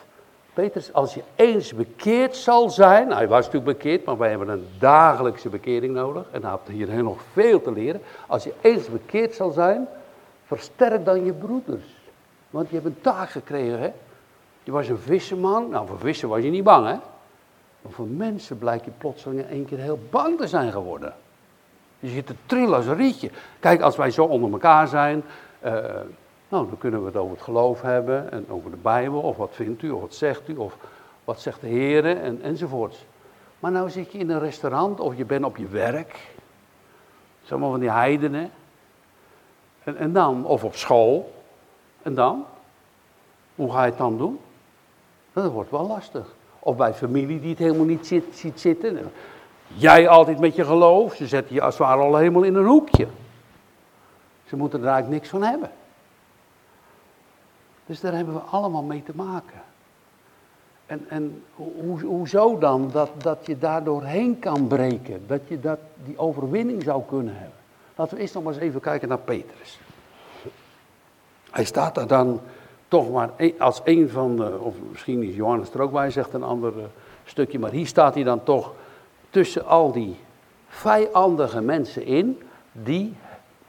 [0.52, 4.48] Petrus, als je eens bekeerd zal zijn, nou, hij was natuurlijk bekeerd, maar wij hebben
[4.48, 6.26] een dagelijkse bekering nodig.
[6.30, 8.00] En hij had hier nog veel te leren.
[8.26, 9.88] Als je eens bekeerd zal zijn,
[10.44, 11.94] versterk dan je broeders.
[12.50, 13.92] Want je hebt een taak gekregen, hè.
[14.62, 16.96] Je was een visserman, nou voor vissen was je niet bang, hè.
[17.82, 21.14] Maar voor mensen blijkt je plotseling in één keer heel bang te zijn geworden.
[21.98, 23.30] Je zit te trillen als een rietje.
[23.60, 25.22] Kijk, als wij zo onder elkaar zijn,
[25.64, 25.72] uh,
[26.48, 29.50] nou, dan kunnen we het over het geloof hebben en over de Bijbel, of wat
[29.52, 30.76] vindt u, of wat zegt u, of
[31.24, 33.04] wat zegt de Heer en, enzovoorts.
[33.58, 36.18] Maar nou zit je in een restaurant of je bent op je werk,
[37.50, 38.50] allemaal van die heidenen,
[39.84, 41.32] en, en dan, of op school,
[42.02, 42.44] en dan?
[43.54, 44.38] Hoe ga je het dan doen?
[45.32, 46.34] Dat wordt wel lastig.
[46.58, 48.98] Of bij familie die het helemaal niet zit, ziet zitten.
[49.74, 52.66] Jij altijd met je geloof, ze zetten je als het ware al helemaal in een
[52.66, 53.06] hoekje.
[54.44, 55.70] Ze moeten er eigenlijk niks van hebben.
[57.86, 59.62] Dus daar hebben we allemaal mee te maken.
[60.86, 65.24] En, en hoe, hoezo dan dat, dat je daar doorheen kan breken?
[65.26, 67.56] Dat je dat, die overwinning zou kunnen hebben?
[67.96, 69.80] Laten we eerst nog maar eens even kijken naar Petrus.
[71.50, 72.40] Hij staat daar dan
[72.88, 76.42] toch maar als een van de, of misschien is Johannes er ook bij, zegt een
[76.42, 76.84] ander eh,
[77.24, 78.72] stukje, maar hier staat hij dan toch
[79.30, 80.16] tussen al die
[80.68, 83.16] vijandige mensen in die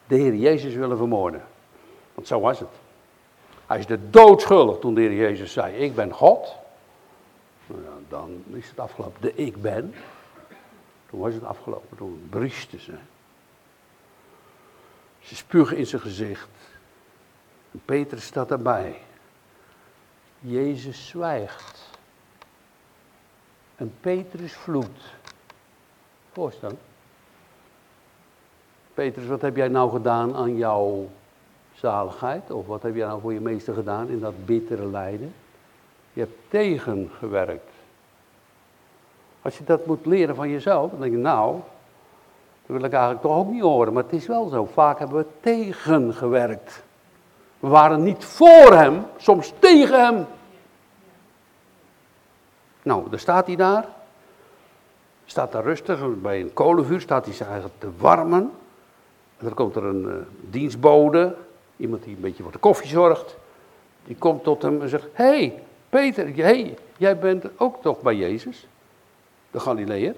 [0.07, 1.43] de Heer Jezus willen vermoorden.
[2.13, 2.69] Want zo was het.
[3.67, 6.55] Hij is de doodschuldig toen de Heer Jezus zei, ik ben God.
[7.67, 9.21] Nou, dan is het afgelopen.
[9.21, 9.93] De ik ben.
[11.09, 11.97] Toen was het afgelopen.
[11.97, 12.93] Toen briesten ze.
[15.19, 16.49] Ze spugen in zijn gezicht.
[17.71, 19.01] En Petrus staat erbij.
[20.39, 21.89] Jezus zwijgt.
[23.75, 25.03] En Petrus vloekt.
[26.33, 26.71] Voorstel.
[28.93, 31.07] Petrus, wat heb jij nou gedaan aan jouw
[31.73, 32.51] zaligheid?
[32.51, 35.33] Of wat heb jij nou voor je meester gedaan in dat bittere lijden?
[36.13, 37.71] Je hebt tegengewerkt.
[39.41, 41.53] Als je dat moet leren van jezelf, dan denk je, nou,
[42.65, 43.93] dat wil ik eigenlijk toch ook niet horen.
[43.93, 46.83] Maar het is wel zo, vaak hebben we tegengewerkt.
[47.59, 50.25] We waren niet voor hem, soms tegen hem.
[52.81, 53.85] Nou, dan staat hij daar.
[55.29, 58.51] Staat daar rustig, bij een kolenvuur staat hij zich eigenlijk te warmen.
[59.37, 60.13] En dan komt er een uh,
[60.49, 61.35] dienstbode,
[61.77, 63.35] Iemand die een beetje voor de koffie zorgt.
[64.05, 68.67] Die komt tot hem en zegt: hey, Peter, hey, jij bent ook toch bij Jezus?
[69.51, 70.15] De Galileër.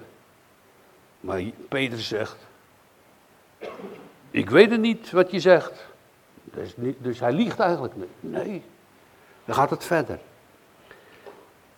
[1.19, 2.37] Maar Peter zegt:
[4.31, 5.85] Ik weet het niet wat je zegt.
[6.43, 8.07] Dus, niet, dus hij liegt eigenlijk niet.
[8.19, 8.63] Nee.
[9.45, 10.19] Dan gaat het verder.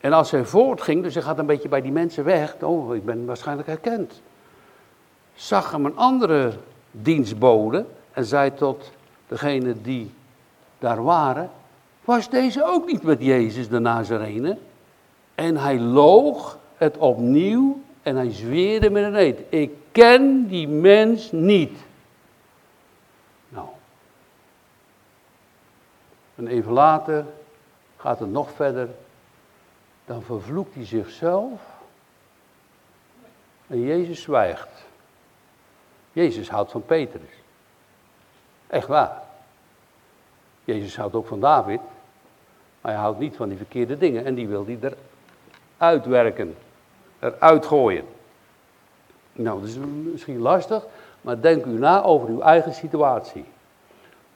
[0.03, 2.55] En als hij voortging, dus hij gaat een beetje bij die mensen weg.
[2.61, 4.21] Oh, ik ben waarschijnlijk herkend.
[5.33, 6.53] Zag hem een andere
[6.91, 8.91] dienstbode en zei tot
[9.27, 10.11] degene die
[10.79, 11.49] daar waren:
[12.01, 14.57] Was deze ook niet met Jezus de Nazarene?
[15.35, 19.39] En hij loog het opnieuw en hij zweerde met een eed.
[19.49, 21.77] Ik ken die mens niet.
[23.49, 23.67] Nou.
[26.35, 27.25] En even later
[27.97, 28.89] gaat het nog verder.
[30.05, 31.61] Dan vervloekt hij zichzelf.
[33.67, 34.85] En Jezus zwijgt.
[36.11, 37.31] Jezus houdt van Petrus.
[38.67, 39.21] Echt waar.
[40.63, 41.79] Jezus houdt ook van David.
[42.81, 44.25] Maar hij houdt niet van die verkeerde dingen.
[44.25, 44.79] En die wil hij
[45.77, 46.55] eruit werken.
[47.19, 48.05] Eruit gooien.
[49.31, 49.77] Nou, dat is
[50.11, 50.85] misschien lastig.
[51.21, 53.45] Maar denk u na over uw eigen situatie.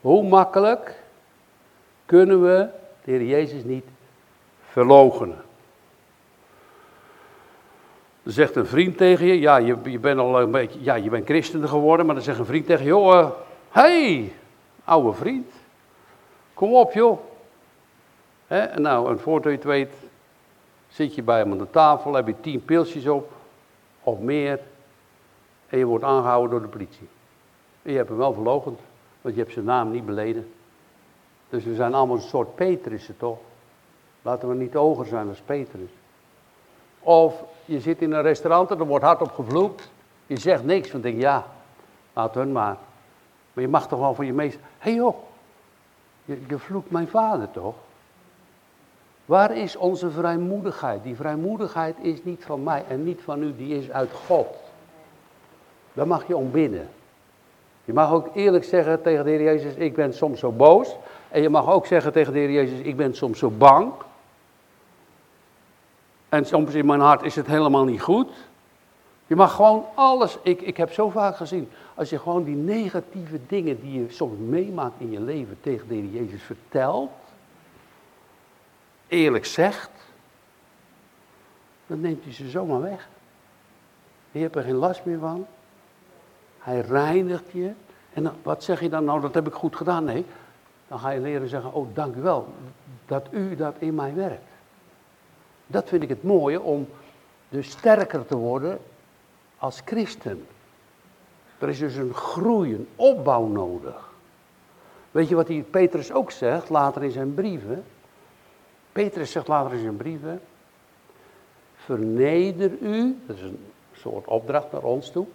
[0.02, 1.04] Hoe makkelijk
[2.06, 2.68] kunnen we
[3.04, 3.86] de Heer Jezus niet
[4.62, 5.46] verloochenen?
[8.28, 11.10] Dan zegt een vriend tegen je, ja, je, je bent al een beetje, ja, je
[11.10, 13.30] bent christen geworden, maar dan zegt een vriend tegen je, joh, uh,
[13.70, 14.34] hey,
[14.84, 15.52] oude vriend,
[16.54, 17.20] kom op joh.
[18.48, 19.94] En nou, en voordat je het weet,
[20.88, 23.32] zit je bij hem aan de tafel, heb je tien pilsjes op,
[24.04, 24.60] of meer,
[25.70, 27.08] en je wordt aangehouden door de politie.
[27.82, 28.80] En je hebt hem wel verlogend,
[29.22, 30.54] want je hebt zijn naam niet beleden.
[31.50, 33.40] Dus we zijn allemaal een soort Petrussen toch?
[34.22, 35.90] Laten we niet hoger zijn als Petrus.
[37.08, 39.90] Of je zit in een restaurant en er wordt hard op gevloekt.
[40.26, 41.46] Je zegt niks, want denk ja,
[42.14, 42.78] laat hun maar.
[43.54, 44.62] Maar je mag toch wel voor je meester.
[44.62, 45.16] Hé hey joh,
[46.26, 47.76] je, je vloekt mijn vader toch?
[49.26, 51.04] Waar is onze vrijmoedigheid?
[51.04, 54.48] Die vrijmoedigheid is niet van mij en niet van u, die is uit God.
[55.94, 56.90] Daar mag je om bidden.
[57.86, 60.96] Je mag ook eerlijk zeggen tegen de Heer Jezus, ik ben soms zo boos.
[61.30, 63.92] En je mag ook zeggen tegen de Heer Jezus, ik ben soms zo bang.
[66.30, 68.30] En soms in mijn hart is het helemaal niet goed.
[69.28, 73.40] Je mag gewoon alles, ik, ik heb zo vaak gezien, als je gewoon die negatieve
[73.48, 77.12] dingen die je soms meemaakt in je leven tegen de Heer Jezus vertelt,
[79.08, 79.90] eerlijk zegt,
[81.88, 83.10] dan neemt hij ze zomaar weg.
[84.32, 85.46] Je hebt er geen last meer van.
[86.60, 87.72] Hij reinigt je.
[88.14, 90.04] En wat zeg je dan nou, dat heb ik goed gedaan?
[90.04, 90.26] Nee,
[90.88, 92.48] dan ga je leren zeggen, oh dank u wel
[93.06, 94.57] dat u dat in mij werkt.
[95.68, 96.88] Dat vind ik het mooie om
[97.50, 98.80] dus sterker te worden
[99.58, 100.46] als christen.
[101.60, 104.10] Er is dus een groei, een opbouw nodig.
[105.12, 107.84] Weet je wat die Petrus ook zegt later in zijn brieven?
[108.92, 110.42] Petrus zegt later in zijn brieven:
[111.76, 115.26] Verneder u, dat is een soort opdracht naar ons toe,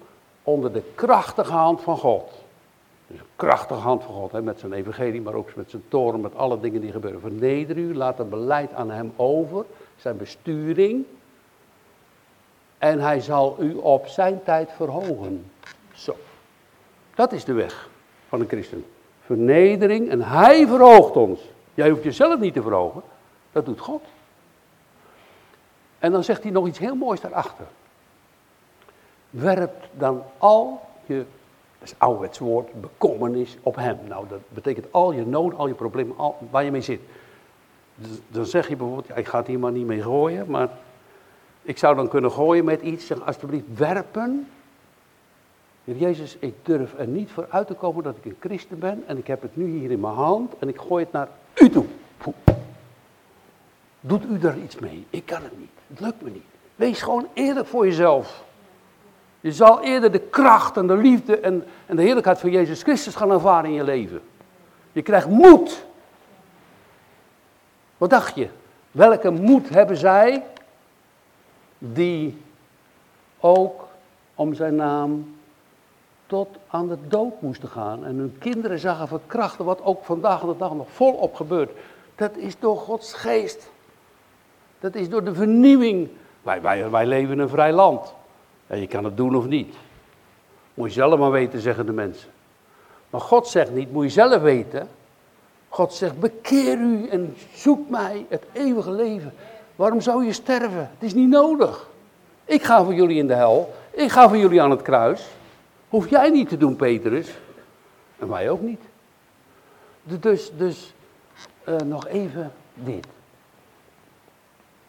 [0.42, 2.31] onder de krachtige hand van God.
[3.07, 6.21] Dus een krachtige hand van God, hè, met zijn evangelie, maar ook met zijn toren,
[6.21, 7.21] met alle dingen die gebeuren.
[7.21, 9.64] Verneder u, laat het beleid aan hem over,
[10.03, 11.05] zijn besturing.
[12.79, 15.51] En hij zal u op zijn tijd verhogen.
[15.95, 16.17] Zo.
[17.15, 17.88] Dat is de weg
[18.29, 18.85] van een christen.
[19.25, 21.41] Vernedering en hij verhoogt ons.
[21.75, 23.03] Jij hoeft jezelf niet te verhogen,
[23.53, 24.03] dat doet God.
[25.99, 27.67] En dan zegt hij nog iets heel moois daarachter.
[29.31, 31.25] Werp dan al je,
[31.79, 33.99] dat is ouderwets woord, bekommernis op hem.
[34.09, 37.01] Nou, dat betekent al je nood, al je problemen, al, waar je mee zit.
[37.94, 40.68] Dus dan zeg je bijvoorbeeld, ik ga het hier maar niet mee gooien, maar
[41.62, 44.48] ik zou dan kunnen gooien met iets, zeg alsjeblieft werpen.
[45.85, 49.02] Heer Jezus, ik durf er niet voor uit te komen dat ik een christen ben
[49.07, 51.68] en ik heb het nu hier in mijn hand en ik gooi het naar u
[51.68, 51.85] toe.
[54.00, 55.07] Doet u daar iets mee?
[55.11, 55.70] Ik kan het niet.
[55.87, 56.44] Het lukt me niet.
[56.76, 58.44] Wees gewoon eerlijk voor jezelf.
[59.40, 63.14] Je zal eerder de kracht en de liefde en, en de heerlijkheid van Jezus Christus
[63.14, 64.20] gaan ervaren in je leven.
[64.92, 65.87] Je krijgt moed.
[68.03, 68.49] Wat dacht je?
[68.91, 70.45] Welke moed hebben zij
[71.79, 72.43] die
[73.41, 73.88] ook
[74.35, 75.37] om zijn naam
[76.27, 80.57] tot aan de dood moesten gaan en hun kinderen zagen verkrachten, wat ook vandaag de
[80.59, 81.71] dag nog volop gebeurt.
[82.15, 83.71] Dat is door Gods geest.
[84.81, 86.09] Dat is door de vernieuwing.
[86.43, 88.15] Wij, wij, wij leven in een vrij land.
[88.67, 89.75] En je kan het doen of niet.
[90.75, 92.31] Moet je zelf maar weten, zeggen de mensen.
[93.11, 94.88] Maar God zegt niet, moet je zelf weten.
[95.72, 99.35] God zegt, bekeer u en zoek mij het eeuwige leven.
[99.76, 100.78] Waarom zou je sterven?
[100.78, 101.88] Het is niet nodig.
[102.44, 103.74] Ik ga voor jullie in de hel.
[103.90, 105.28] Ik ga voor jullie aan het kruis.
[105.88, 107.38] Hoef jij niet te doen, Petrus.
[108.18, 108.80] En wij ook niet.
[110.02, 110.94] Dus, dus
[111.68, 113.06] uh, nog even dit.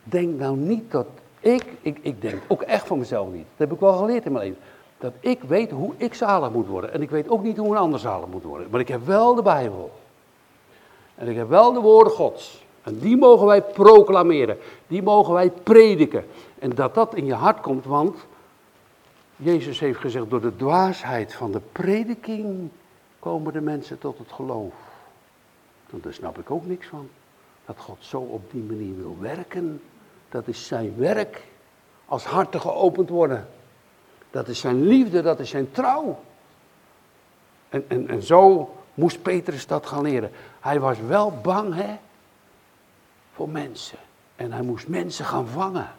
[0.03, 1.07] Denk nou niet dat
[1.39, 3.45] ik, ik, ik denk ook echt van mezelf niet.
[3.49, 4.61] Dat heb ik wel geleerd in mijn leven.
[4.97, 6.93] Dat ik weet hoe ik zalig moet worden.
[6.93, 8.67] En ik weet ook niet hoe een ander zalig moet worden.
[8.69, 10.01] Maar ik heb wel de Bijbel.
[11.15, 12.63] En ik heb wel de woorden Gods.
[12.83, 14.57] En die mogen wij proclameren.
[14.87, 16.25] Die mogen wij prediken.
[16.59, 18.25] En dat dat in je hart komt, want
[19.35, 22.69] Jezus heeft gezegd, door de dwaasheid van de prediking
[23.19, 24.73] komen de mensen tot het geloof.
[25.91, 27.09] En daar snap ik ook niks van.
[27.65, 29.81] Dat God zo op die manier wil werken.
[30.29, 31.43] Dat is zijn werk.
[32.05, 33.47] Als harten geopend worden.
[34.31, 36.19] Dat is zijn liefde, dat is zijn trouw.
[37.69, 40.31] En, en, en zo moest Petrus dat gaan leren.
[40.59, 41.95] Hij was wel bang, hè,
[43.33, 43.97] voor mensen.
[44.35, 45.91] En hij moest mensen gaan vangen.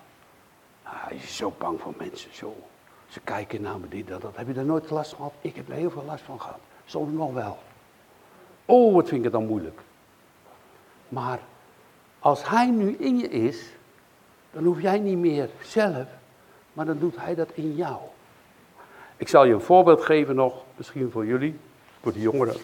[0.85, 2.57] Nou, hij is zo bang voor mensen, zo.
[3.09, 4.37] Ze kijken naar me, dit, dat, dat.
[4.37, 5.33] Heb je daar nooit last van gehad?
[5.41, 6.59] Ik heb er heel veel last van gehad.
[6.85, 7.59] Soms nog wel.
[8.65, 9.81] Oh, wat vind ik het dan moeilijk.
[11.09, 11.39] Maar
[12.19, 13.73] als hij nu in je is,
[14.51, 16.07] dan hoef jij niet meer zelf,
[16.73, 17.97] maar dan doet hij dat in jou.
[19.17, 21.59] Ik zal je een voorbeeld geven nog, misschien voor jullie,
[22.01, 22.57] voor de jongeren.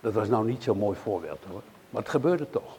[0.00, 2.76] Dat was nou niet zo'n mooi voorbeeld hoor, maar het gebeurde toch.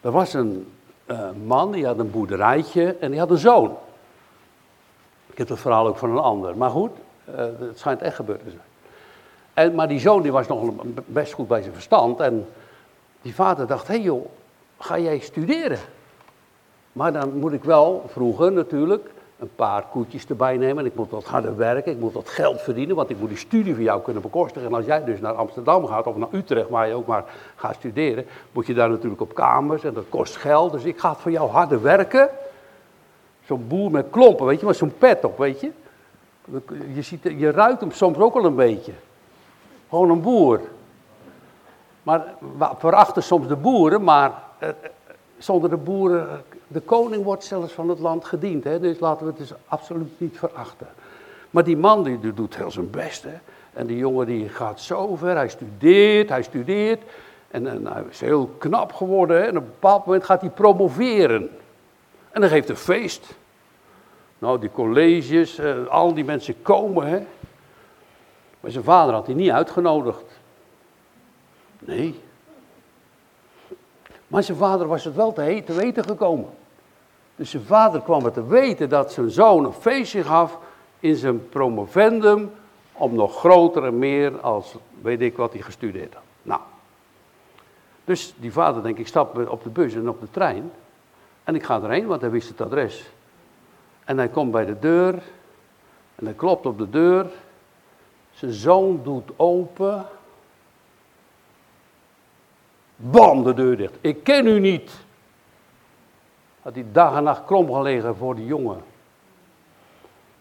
[0.00, 0.72] Er was een
[1.06, 3.76] uh, man, die had een boerderijtje en die had een zoon.
[5.26, 6.90] Ik heb het verhaal ook van een ander, maar goed,
[7.28, 8.62] uh, het schijnt echt gebeurd te zijn.
[9.54, 10.72] En, maar die zoon die was nog
[11.06, 12.46] best goed bij zijn verstand en
[13.22, 14.26] die vader dacht, hé hey joh,
[14.78, 15.78] ga jij studeren?
[16.92, 20.86] Maar dan moet ik wel, vroeger natuurlijk, een paar koetjes erbij nemen.
[20.86, 23.74] Ik moet wat harder werken, ik moet wat geld verdienen, want ik moet die studie
[23.74, 24.68] voor jou kunnen bekostigen.
[24.68, 27.24] En als jij dus naar Amsterdam gaat of naar Utrecht, waar je ook maar
[27.56, 30.72] gaat studeren, moet je daar natuurlijk op kamers en dat kost geld.
[30.72, 32.28] Dus ik ga voor jou harder werken.
[33.44, 35.70] Zo'n boer met klompen, weet je, met zo'n pet op, weet je.
[36.92, 38.92] Je, ziet, je ruikt hem soms ook al een beetje.
[39.88, 40.60] Gewoon een boer.
[42.02, 42.34] Maar
[42.78, 44.68] verachten soms de boeren, maar eh,
[45.38, 48.64] zonder de boeren, de koning wordt zelfs van het land gediend.
[48.64, 48.80] Hè?
[48.80, 50.86] Dus laten we het dus absoluut niet verachten.
[51.50, 53.22] Maar die man die, doet heel zijn best.
[53.22, 53.34] Hè?
[53.72, 57.02] En die jongen die gaat zo ver, hij studeert, hij studeert.
[57.50, 59.36] En, en hij is heel knap geworden.
[59.36, 59.42] Hè?
[59.42, 61.50] En op een bepaald moment gaat hij promoveren.
[62.30, 63.36] En dan geeft een feest.
[64.38, 67.06] Nou, die colleges, eh, al die mensen komen.
[67.06, 67.18] Hè?
[68.60, 70.24] Maar zijn vader had hij niet uitgenodigd.
[71.78, 72.20] Nee.
[74.28, 76.48] Maar zijn vader was het wel te, te weten gekomen.
[77.36, 80.58] Dus zijn vader kwam het te weten dat zijn zoon een feestje gaf
[81.00, 82.50] in zijn promovendum
[82.92, 86.22] om nog groter en meer als weet ik wat hij gestudeerd had.
[86.42, 86.60] Nou,
[88.04, 90.72] dus die vader denkt, ik stap op de bus en op de trein
[91.44, 93.10] en ik ga erheen, want hij wist het adres.
[94.04, 95.14] En hij komt bij de deur
[96.14, 97.26] en hij klopt op de deur.
[98.30, 100.06] Zijn zoon doet open
[103.00, 103.94] Bam, de deur dicht.
[104.00, 104.92] Ik ken u niet.
[106.62, 108.82] Had hij dag en nacht krom gelegen voor die jongen.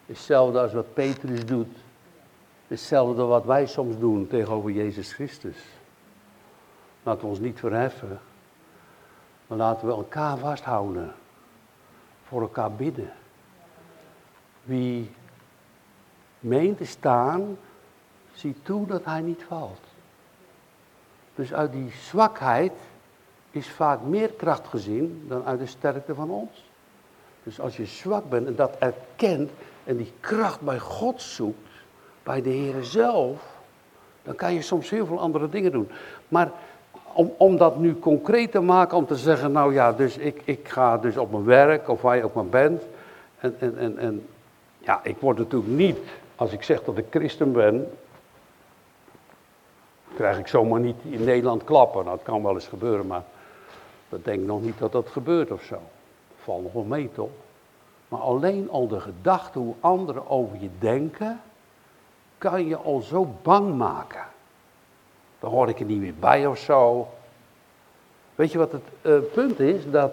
[0.05, 1.75] Hetzelfde als wat Petrus doet.
[2.67, 5.57] Hetzelfde wat wij soms doen tegenover Jezus Christus.
[7.03, 8.19] Laten we ons niet verheffen.
[9.47, 11.13] Maar laten we elkaar vasthouden.
[12.27, 13.11] Voor elkaar bidden.
[14.63, 15.11] Wie
[16.39, 17.57] meent te staan,
[18.33, 19.86] ziet toe dat hij niet valt.
[21.37, 22.71] Dus uit die zwakheid
[23.51, 26.69] is vaak meer kracht gezien dan uit de sterkte van ons.
[27.43, 29.51] Dus als je zwak bent en dat erkent
[29.83, 31.69] en die kracht bij God zoekt,
[32.23, 33.55] bij de Heer zelf,
[34.23, 35.89] dan kan je soms heel veel andere dingen doen.
[36.27, 36.51] Maar
[37.13, 40.69] om, om dat nu concreet te maken, om te zeggen, nou ja, dus ik, ik
[40.69, 42.83] ga dus op mijn werk, of waar je ook maar bent,
[43.39, 44.27] en, en, en, en
[44.79, 45.97] ja, ik word natuurlijk niet,
[46.35, 47.87] als ik zeg dat ik christen ben,
[50.17, 52.03] krijg ik zomaar niet in Nederland klappen.
[52.03, 53.23] Nou, dat kan wel eens gebeuren, maar
[54.09, 55.79] dat denk ik nog niet dat dat gebeurt of zo.
[56.43, 57.29] Valt nog wel mee, toch?
[58.07, 61.41] Maar alleen al de gedachte hoe anderen over je denken,
[62.37, 64.25] kan je al zo bang maken.
[65.39, 67.07] Dan hoor ik er niet meer bij of zo.
[68.35, 69.91] Weet je wat het uh, punt is?
[69.91, 70.11] Dat,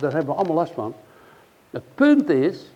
[0.00, 0.94] daar hebben we allemaal last van.
[1.70, 2.72] Het punt is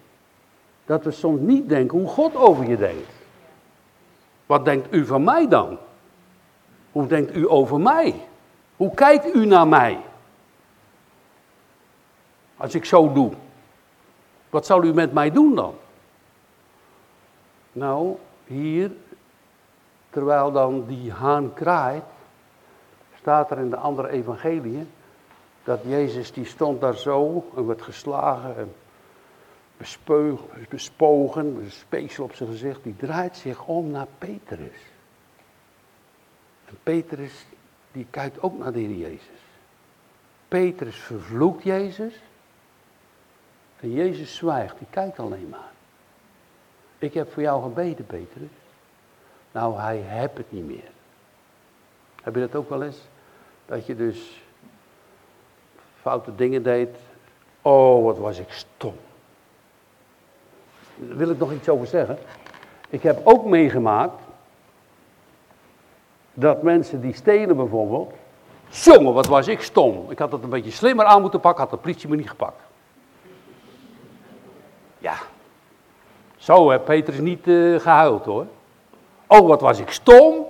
[0.84, 3.10] dat we soms niet denken hoe God over je denkt.
[4.46, 5.78] Wat denkt u van mij dan?
[6.92, 8.26] Hoe denkt u over mij?
[8.76, 10.00] Hoe kijkt u naar mij?
[12.56, 13.32] Als ik zo doe.
[14.50, 15.74] Wat zal u met mij doen dan?
[17.72, 18.92] Nou, hier,
[20.10, 22.04] terwijl dan die haan kraait,
[23.18, 24.90] staat er in de andere evangeliën
[25.64, 28.72] dat Jezus die stond daar zo en werd geslagen en
[30.68, 32.82] bespogen, met een speeksel op zijn gezicht.
[32.82, 34.78] Die draait zich om naar Petrus.
[36.70, 37.46] En Petrus,
[37.92, 39.40] die kijkt ook naar de Heer Jezus.
[40.48, 42.14] Petrus vervloekt Jezus.
[43.80, 45.70] En Jezus zwijgt, die kijkt alleen maar.
[46.98, 48.48] Ik heb voor jou gebeden, Petrus.
[49.52, 50.90] Nou, hij hebt het niet meer.
[52.22, 52.98] Heb je dat ook wel eens?
[53.66, 54.42] Dat je dus
[56.00, 56.96] foute dingen deed.
[57.62, 58.96] Oh, wat was ik stom.
[60.96, 62.18] Daar wil ik nog iets over zeggen.
[62.88, 64.22] Ik heb ook meegemaakt
[66.34, 68.12] dat mensen die stelen bijvoorbeeld.
[68.68, 70.10] Jongen, wat was ik stom.
[70.10, 72.60] Ik had het een beetje slimmer aan moeten pakken, had de politie me niet gepakt.
[74.98, 75.14] Ja.
[76.36, 78.46] Zo heeft Petrus niet uh, gehuild hoor.
[79.26, 80.46] Oh, wat was ik stom.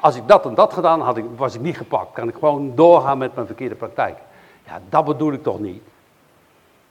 [0.00, 2.12] Als ik dat en dat gedaan had, ik, was ik niet gepakt.
[2.12, 4.18] Kan ik gewoon doorgaan met mijn verkeerde praktijk.
[4.66, 5.82] Ja, dat bedoel ik toch niet.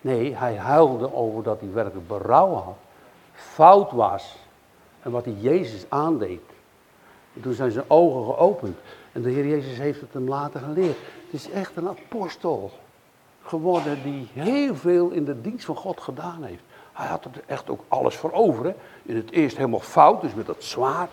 [0.02, 2.76] Nee, hij huilde over dat hij werkelijk berouw had.
[3.34, 4.36] Fout was.
[5.02, 6.55] En wat hij Jezus aandeed.
[7.36, 8.78] En toen zijn zijn ogen geopend.
[9.12, 10.98] En de Heer Jezus heeft het hem later geleerd.
[11.26, 12.72] Het is echt een apostel
[13.42, 16.64] geworden die heel veel in de dienst van God gedaan heeft.
[16.94, 18.76] Hij had er echt ook alles voor over.
[19.04, 21.10] In het eerst helemaal fout, dus met dat zwaard.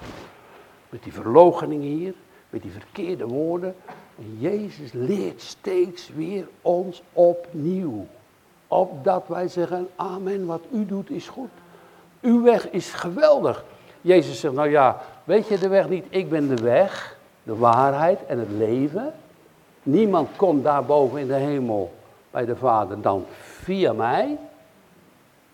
[0.88, 2.14] Met die verloochening hier.
[2.50, 3.74] Met die verkeerde woorden.
[4.18, 8.06] En Jezus leert steeds weer ons opnieuw.
[8.68, 11.50] Opdat wij zeggen, amen, wat u doet is goed.
[12.20, 13.64] Uw weg is geweldig.
[14.00, 16.04] Jezus zegt, nou ja, weet je de weg niet?
[16.08, 19.14] Ik ben de weg, de waarheid en het leven.
[19.82, 21.94] Niemand komt daarboven in de hemel
[22.30, 24.38] bij de Vader dan via mij.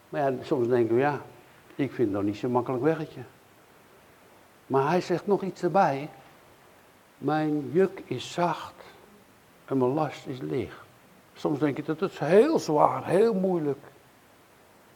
[0.09, 1.21] Maar ja, soms denken we, ja,
[1.75, 3.21] ik vind dat niet zo'n makkelijk weggetje.
[4.67, 6.09] Maar hij zegt nog iets erbij.
[7.19, 8.75] Mijn juk is zacht
[9.65, 10.87] en mijn last is licht.
[11.35, 13.79] Soms denk je dat het heel zwaar, heel moeilijk.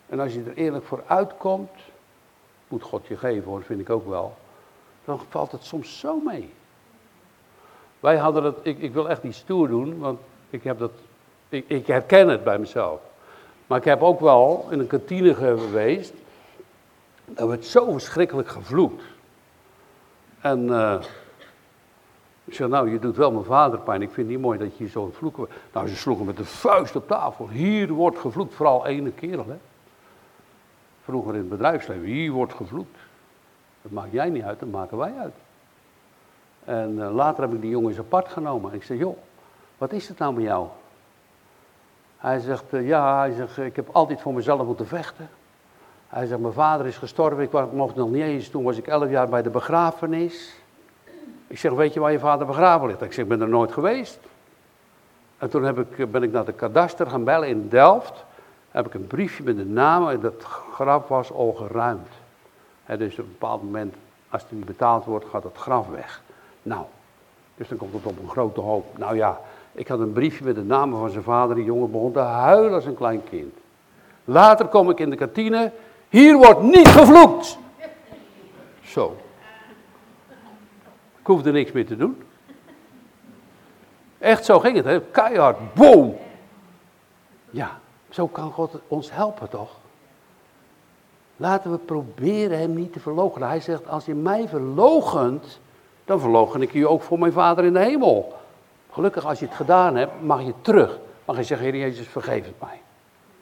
[0.09, 1.71] En als je er eerlijk voor uitkomt,
[2.69, 4.37] moet God je geven hoor, vind ik ook wel.
[5.05, 6.53] Dan valt het soms zo mee.
[8.01, 10.93] Wij hadden het, ik, ik wil echt niet stoer doen, want ik, heb dat,
[11.49, 13.01] ik, ik herken het bij mezelf.
[13.67, 16.13] Maar ik heb ook wel in een kantine geweest,
[17.25, 19.03] dat werd zo verschrikkelijk gevloekt.
[20.41, 21.01] En uh,
[22.45, 24.03] ik nou, je doet wel mijn vader pijn.
[24.03, 25.49] Ik vind het niet mooi dat je zo vloeken.
[25.73, 27.49] Nou, ze sloegen met de vuist op tafel.
[27.49, 29.57] Hier wordt gevloekt, vooral ene kerel, hè.
[31.05, 32.99] Vroeger in het bedrijfsleven, hier wordt gevloekt.
[33.83, 35.35] Dat maakt jij niet uit, dat maken wij uit.
[36.65, 38.71] En uh, later heb ik die jongens apart genomen.
[38.71, 39.17] En ik zeg, joh,
[39.79, 40.67] wat is het nou met jou?
[42.17, 45.29] Hij zegt, uh, ja, hij zegt, ik heb altijd voor mezelf moeten vechten.
[46.09, 49.11] Hij zegt, mijn vader is gestorven, ik mocht nog niet eens, toen was ik elf
[49.11, 50.55] jaar bij de begrafenis.
[51.47, 53.03] Ik zeg, weet je waar je vader begraven ligt?
[53.03, 54.19] Ik zeg, ik ben er nooit geweest.
[55.39, 58.25] En toen heb ik, ben ik naar de kadaster gaan bellen in Delft.
[58.71, 62.09] Heb ik een briefje met de naam en dat graf was al geruimd.
[62.97, 63.95] Dus op een bepaald moment,
[64.29, 66.23] als het niet betaald wordt, gaat het graf weg.
[66.63, 66.85] Nou,
[67.55, 68.99] dus dan komt het op een grote hoop.
[68.99, 69.41] Nou ja,
[69.73, 71.57] ik had een briefje met de naam van zijn vader.
[71.57, 73.55] Die jongen begon te huilen als een klein kind.
[74.25, 75.73] Later kom ik in de kantine.
[76.09, 77.59] Hier wordt niet gevloekt.
[78.85, 79.17] Zo.
[81.21, 82.23] Ik hoefde niks meer te doen.
[84.19, 85.01] Echt, zo ging het, hè?
[85.01, 86.17] keihard, boom.
[87.51, 87.79] Ja,
[88.11, 89.71] zo kan God ons helpen, toch?
[91.43, 93.49] Laten we proberen hem niet te verloochenen.
[93.49, 95.61] Hij zegt, als je mij verloochent,
[96.05, 98.33] dan verloochen ik je ook voor mijn Vader in de hemel.
[98.91, 100.99] Gelukkig, als je het gedaan hebt, mag je terug.
[101.25, 102.81] Mag je zeggen, Heer Jezus, vergeef het mij.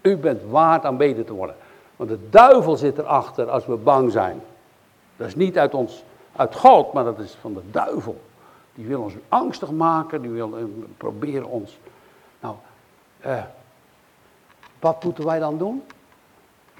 [0.02, 1.56] U bent waard aanbeden te worden.
[1.96, 4.40] Want de duivel zit erachter als we bang zijn.
[5.16, 6.04] Dat is niet uit ons
[6.36, 8.20] uit God, maar dat is van de duivel.
[8.74, 10.64] Die wil ons angstig maken, die wil uh,
[10.96, 11.78] proberen ons.
[12.40, 12.54] Nou,
[13.26, 13.42] uh,
[14.78, 15.82] wat moeten wij dan doen?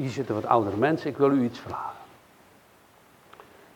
[0.01, 1.97] Hier zitten wat oudere mensen, ik wil u iets vragen.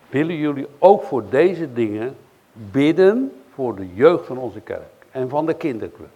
[0.09, 2.17] Willen jullie ook voor deze dingen
[2.53, 6.11] bidden voor de jeugd van onze kerk en van de kinderclub?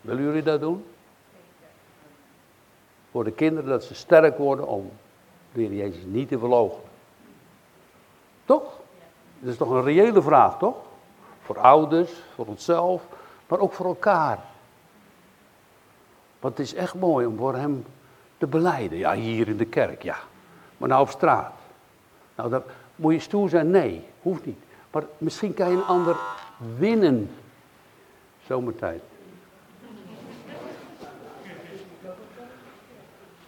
[0.00, 0.84] Willen jullie dat doen?
[3.10, 4.90] Voor de kinderen dat ze sterk worden om
[5.52, 6.90] de Heer Jezus niet te verloochenen.
[8.44, 8.78] Toch?
[9.38, 10.76] Dat is toch een reële vraag, toch?
[11.42, 13.02] Voor ouders, voor onszelf,
[13.48, 14.38] maar ook voor elkaar.
[16.40, 17.84] Want het is echt mooi om voor hem
[18.40, 18.98] te beleiden.
[18.98, 20.16] Ja, hier in de kerk, ja.
[20.76, 21.52] Maar nou op straat.
[22.34, 22.62] Nou, dan
[22.96, 23.70] moet je stoer zijn?
[23.70, 24.58] Nee, hoeft niet.
[24.90, 26.16] Maar misschien kan je een ander
[26.76, 27.30] winnen.
[28.46, 29.02] Zomertijd.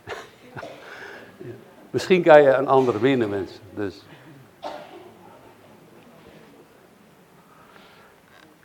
[1.90, 3.60] Misschien kan je een ander winnen, mensen.
[3.74, 4.02] Dus.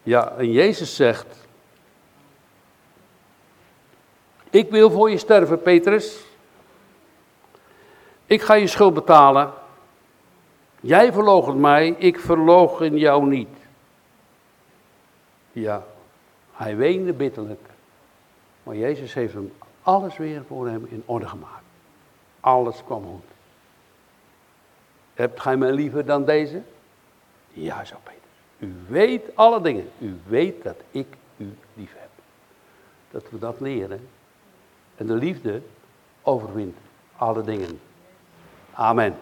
[0.04, 1.47] Ja, en Jezus zegt,
[4.58, 6.26] ik wil voor je sterven, Petrus.
[8.26, 9.54] Ik ga je schuld betalen.
[10.80, 13.58] Jij verloochent mij, ik verloochen jou niet.
[15.52, 15.84] Ja,
[16.52, 17.70] hij weende bitterlijk.
[18.64, 21.64] Maar Jezus heeft hem alles weer voor hem in orde gemaakt.
[22.40, 23.32] Alles kwam goed.
[25.14, 26.62] Hebt gij mij liever dan deze?
[27.50, 28.20] Ja, zo Peter.
[28.58, 29.90] U weet alle dingen.
[29.98, 32.10] U weet dat ik u lief heb.
[33.12, 34.08] Dat we dat leren.
[34.98, 35.62] En de liefde
[36.22, 36.78] overwint
[37.18, 37.80] alle dingen.
[38.74, 39.16] Amen.